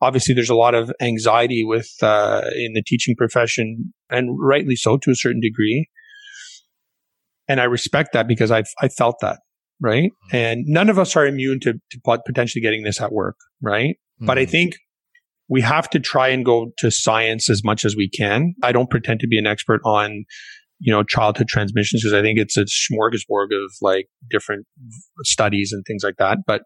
[0.00, 4.96] obviously there's a lot of anxiety with, uh, in the teaching profession and rightly so
[4.98, 5.88] to a certain degree.
[7.48, 9.40] And I respect that because I've, I felt that.
[9.80, 10.10] Right.
[10.32, 13.36] And none of us are immune to, to potentially getting this at work.
[13.62, 13.96] Right.
[14.20, 14.50] But I Mhm.
[14.50, 14.74] think
[15.48, 18.54] we have to try and go to science as much as we can.
[18.62, 20.24] I don't pretend to be an expert on,
[20.80, 24.66] you know, childhood transmissions because I think it's a smorgasbord of like different
[25.22, 26.38] studies and things like that.
[26.46, 26.62] But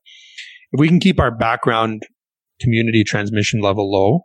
[0.72, 2.03] if we can keep our background
[2.62, 4.20] community transmission level low,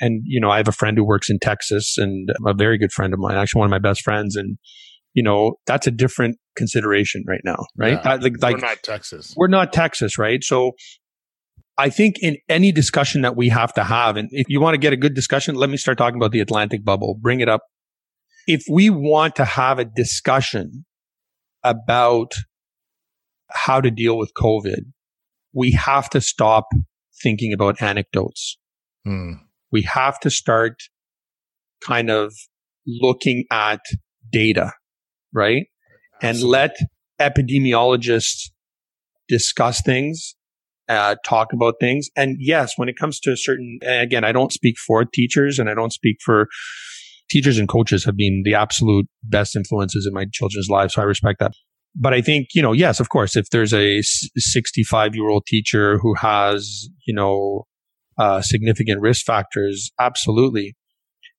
[0.00, 2.92] and you know, I have a friend who works in Texas and a very good
[2.92, 4.58] friend of mine, actually one of my best friends, and
[5.14, 7.94] you know, that's a different consideration right now, right?
[7.94, 8.02] Yeah.
[8.02, 9.34] That- like, like we're not Texas.
[9.36, 10.42] we're not Texas, right?
[10.42, 10.72] So
[11.76, 14.78] I think in any discussion that we have to have, and if you want to
[14.78, 17.16] get a good discussion, let me start talking about the Atlantic bubble.
[17.20, 17.62] Bring it up.
[18.46, 20.84] If we want to have a discussion
[21.62, 22.32] about
[23.50, 24.80] how to deal with COVID,
[25.52, 26.66] we have to stop
[27.22, 28.56] thinking about anecdotes.
[29.04, 29.32] Hmm.
[29.72, 30.74] We have to start
[31.82, 32.34] kind of
[32.86, 33.80] looking at
[34.32, 34.72] data,
[35.32, 35.66] right?
[36.22, 36.76] and let
[37.20, 38.50] epidemiologists
[39.28, 40.34] discuss things,
[40.88, 42.08] uh, talk about things.
[42.16, 45.68] And yes, when it comes to a certain, again, I don't speak for teachers and
[45.68, 46.48] I don't speak for
[47.30, 50.94] teachers and coaches have been the absolute best influences in my children's lives.
[50.94, 51.52] So I respect that.
[51.94, 55.98] But I think, you know, yes, of course, if there's a 65 year old teacher
[55.98, 57.66] who has, you know,
[58.18, 60.76] uh, significant risk factors, absolutely.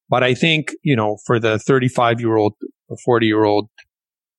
[0.10, 2.54] But I think, you know, for the 35 year old
[2.90, 3.70] or 40 year old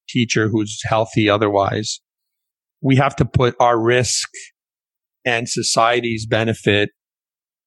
[0.08, 2.00] teacher who's healthy otherwise,
[2.82, 4.28] we have to put our risk
[5.24, 6.90] and society's benefit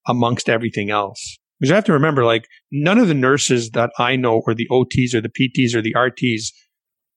[0.08, 1.38] amongst everything else.
[1.60, 4.68] Because you have to remember, like, none of the nurses that I know, or the
[4.70, 6.50] OTs, or the PTs, or the RTs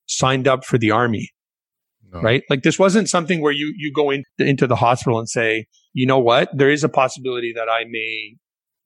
[0.09, 1.31] signed up for the army,
[2.13, 2.21] No.
[2.21, 2.43] right?
[2.51, 6.07] Like, this wasn't something where you, you go in, into the hospital and say, you
[6.07, 6.49] know what?
[6.57, 8.37] There is a possibility that I may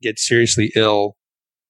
[0.03, 1.16] get seriously ill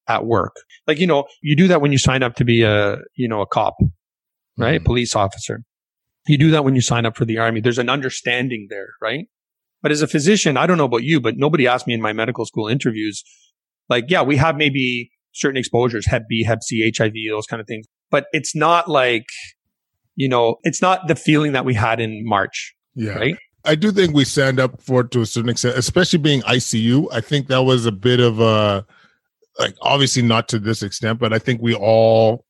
[0.07, 0.55] at work.
[0.87, 3.41] Like, you know, you do that when you sign up to be a, you know,
[3.41, 3.75] a cop,
[4.57, 4.81] right?
[4.81, 4.85] Mhm.
[4.85, 5.61] Police officer.
[6.27, 7.61] You do that when you sign up for the army.
[7.61, 9.25] There's an understanding there, right?
[9.81, 12.13] But as a physician, I don't know about you, but nobody asked me in my
[12.13, 13.23] medical school interviews,
[13.89, 17.67] like, yeah, we have maybe certain exposures, Hep B, Hep C, HIV, those kind of
[17.67, 17.85] things.
[18.11, 19.25] But it's not like,
[20.15, 23.13] you know, it's not the feeling that we had in March, Yeah.
[23.13, 23.37] right?
[23.65, 27.07] I do think we stand up for it to a certain extent, especially being ICU.
[27.13, 28.85] I think that was a bit of a,
[29.57, 32.45] like, obviously not to this extent, but I think we all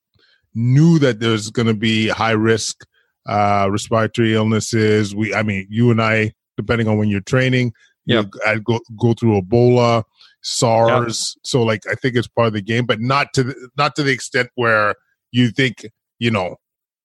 [0.56, 2.86] knew that there's going to be high risk
[3.28, 5.16] uh, respiratory illnesses.
[5.16, 7.74] We, I mean, you and I, depending on when you're training,
[8.06, 8.26] Yep.
[8.34, 10.04] you I'd go go through Ebola,
[10.42, 11.38] SARS.
[11.44, 14.04] So, like, I think it's part of the game, but not to the, not to
[14.04, 14.96] the extent where
[15.34, 15.86] you think
[16.20, 16.56] you know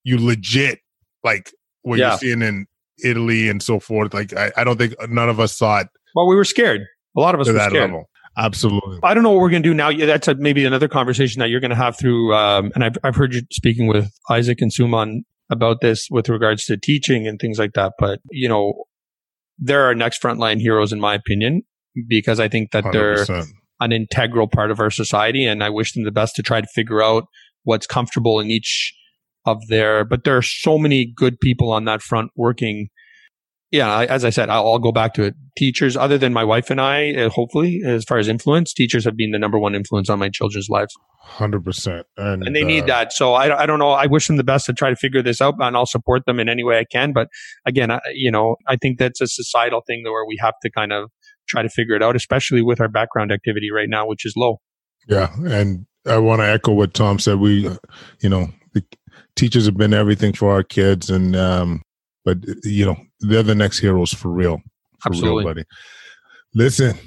[0.05, 0.79] you legit
[1.23, 1.51] like
[1.81, 2.11] what Yeah.
[2.11, 2.65] you're seeing in
[3.03, 4.13] Italy and so forth.
[4.13, 6.81] Like, I, I don't think none of us saw it Well, we were scared.
[7.17, 7.73] A lot of us were scared.
[7.73, 8.09] level.
[8.37, 8.99] Absolutely.
[9.03, 9.89] I don't know what we're going to do now.
[9.89, 12.33] Yeah, That's a, maybe another conversation that you're going to have through.
[12.33, 16.65] Um, and I've, I've heard you speaking with Isaac and Suman about this with regards
[16.65, 17.93] to teaching and things like that.
[17.99, 18.83] But, you know,
[19.57, 21.63] they're our next frontline heroes, in my opinion,
[22.07, 23.25] because I think that they're
[23.81, 25.45] an integral part of our society.
[25.45, 27.25] And I wish them the best to try to figure out
[27.69, 28.93] what's comfortable in each
[29.45, 32.89] of their, but there are so many good people on that front working.
[33.71, 35.35] Yeah, I- as I said, I'll, I'll go back to it.
[35.57, 39.15] Teachers, other than my wife and I, uh, hopefully, as far as influence, teachers have
[39.15, 42.65] been the number one influence on my children's lives, Hundred percent, and and they uh,
[42.73, 43.13] need that.
[43.13, 43.91] So I, I don't know.
[43.91, 46.39] I wish them the best to try to figure this out, and I'll support them
[46.39, 47.13] in any way I can.
[47.13, 47.27] But
[47.67, 50.91] again, I, you know, I think that's a societal thing where we have to kind
[50.91, 51.11] of
[51.47, 54.59] try to figure it out, especially with our background activity right now, which is low.
[55.07, 57.39] Yeah, and I want to echo what Tom said.
[57.39, 57.69] We,
[58.21, 58.83] you know, the
[59.35, 61.81] teachers have been everything for our kids, and um,
[62.25, 64.61] but you know they're the next heroes for real,
[64.99, 65.43] for Absolutely.
[65.43, 65.63] real, buddy.
[66.55, 66.97] Listen,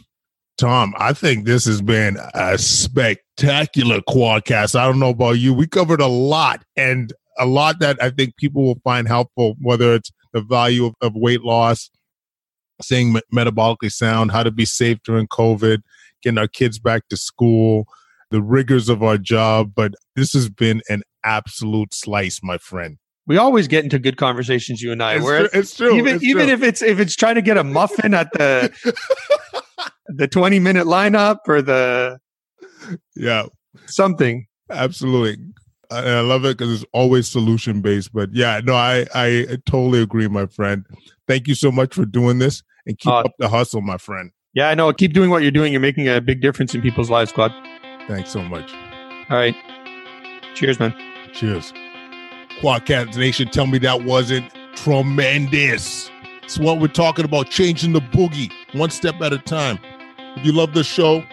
[0.59, 4.79] Tom, I think this has been a spectacular Kwadcast.
[4.79, 5.55] I don't know about you.
[5.55, 9.95] We covered a lot and a lot that I think people will find helpful, whether
[9.95, 11.91] it's the value of, of weight loss,
[12.81, 15.83] staying me- metabolically sound, how to be safe during COVID,
[16.23, 17.87] getting our kids back to school,
[18.33, 19.73] the rigors of our job.
[19.75, 22.99] But this has been an absolute slice, my friend.
[23.29, 25.15] We always get into good conversations, you and I.
[25.15, 25.61] It's where true.
[25.61, 25.95] It's true.
[25.97, 26.55] even It's even true.
[26.55, 28.73] if it's if it's trying to get a muffin at the
[30.09, 32.19] the 20 minute lineup or the
[33.15, 33.45] yeah,
[33.87, 34.47] something.
[34.71, 35.37] absolutely.
[35.91, 38.13] And I love it because it's always solution based.
[38.13, 40.85] But yeah, no, I, I totally agree, my friend.
[41.29, 44.31] Thank you so much for doing this and keep Uh, up the hustle, my friend.
[44.55, 44.93] Yeah, I know.
[44.93, 45.71] Keep doing what you're doing.
[45.73, 47.53] You're making a big difference in people's lives, Claude.
[48.09, 48.73] Thanks so much.
[49.31, 49.57] All right.
[50.55, 50.95] Cheers, man.
[51.33, 51.73] Cheers.
[52.61, 56.11] Kwadcast Nation, tell me that wasn't tremendous.
[56.43, 59.79] It's what we're talking about, changing the boogie one step at a time.
[60.37, 61.25] If you love the show,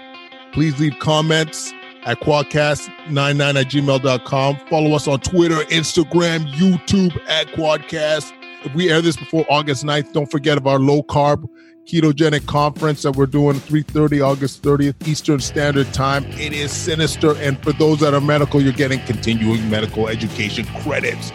[0.53, 4.57] please leave comments at kwadcast99 at gmail.com.
[4.69, 8.31] Follow us on Twitter, Instagram, YouTube at Kwadcast.
[8.63, 11.47] If we air this before August 9th, don't forget of our low carb
[11.89, 16.23] ketogenic conference that we're doing 3.30 August 30th Eastern Standard Time.
[16.33, 17.35] It is sinister.
[17.37, 21.31] And for those that are medical, you're getting continuing medical education credits.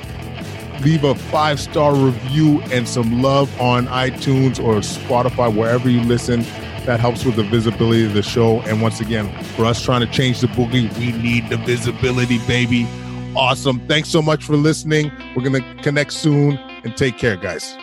[0.82, 6.42] Leave a five-star review and some love on iTunes or Spotify, wherever you listen.
[6.86, 8.60] That helps with the visibility of the show.
[8.60, 12.86] And once again, for us trying to change the boogie, we need the visibility, baby.
[13.34, 13.84] Awesome.
[13.88, 15.10] Thanks so much for listening.
[15.34, 17.76] We're to connect soon and take care, guys.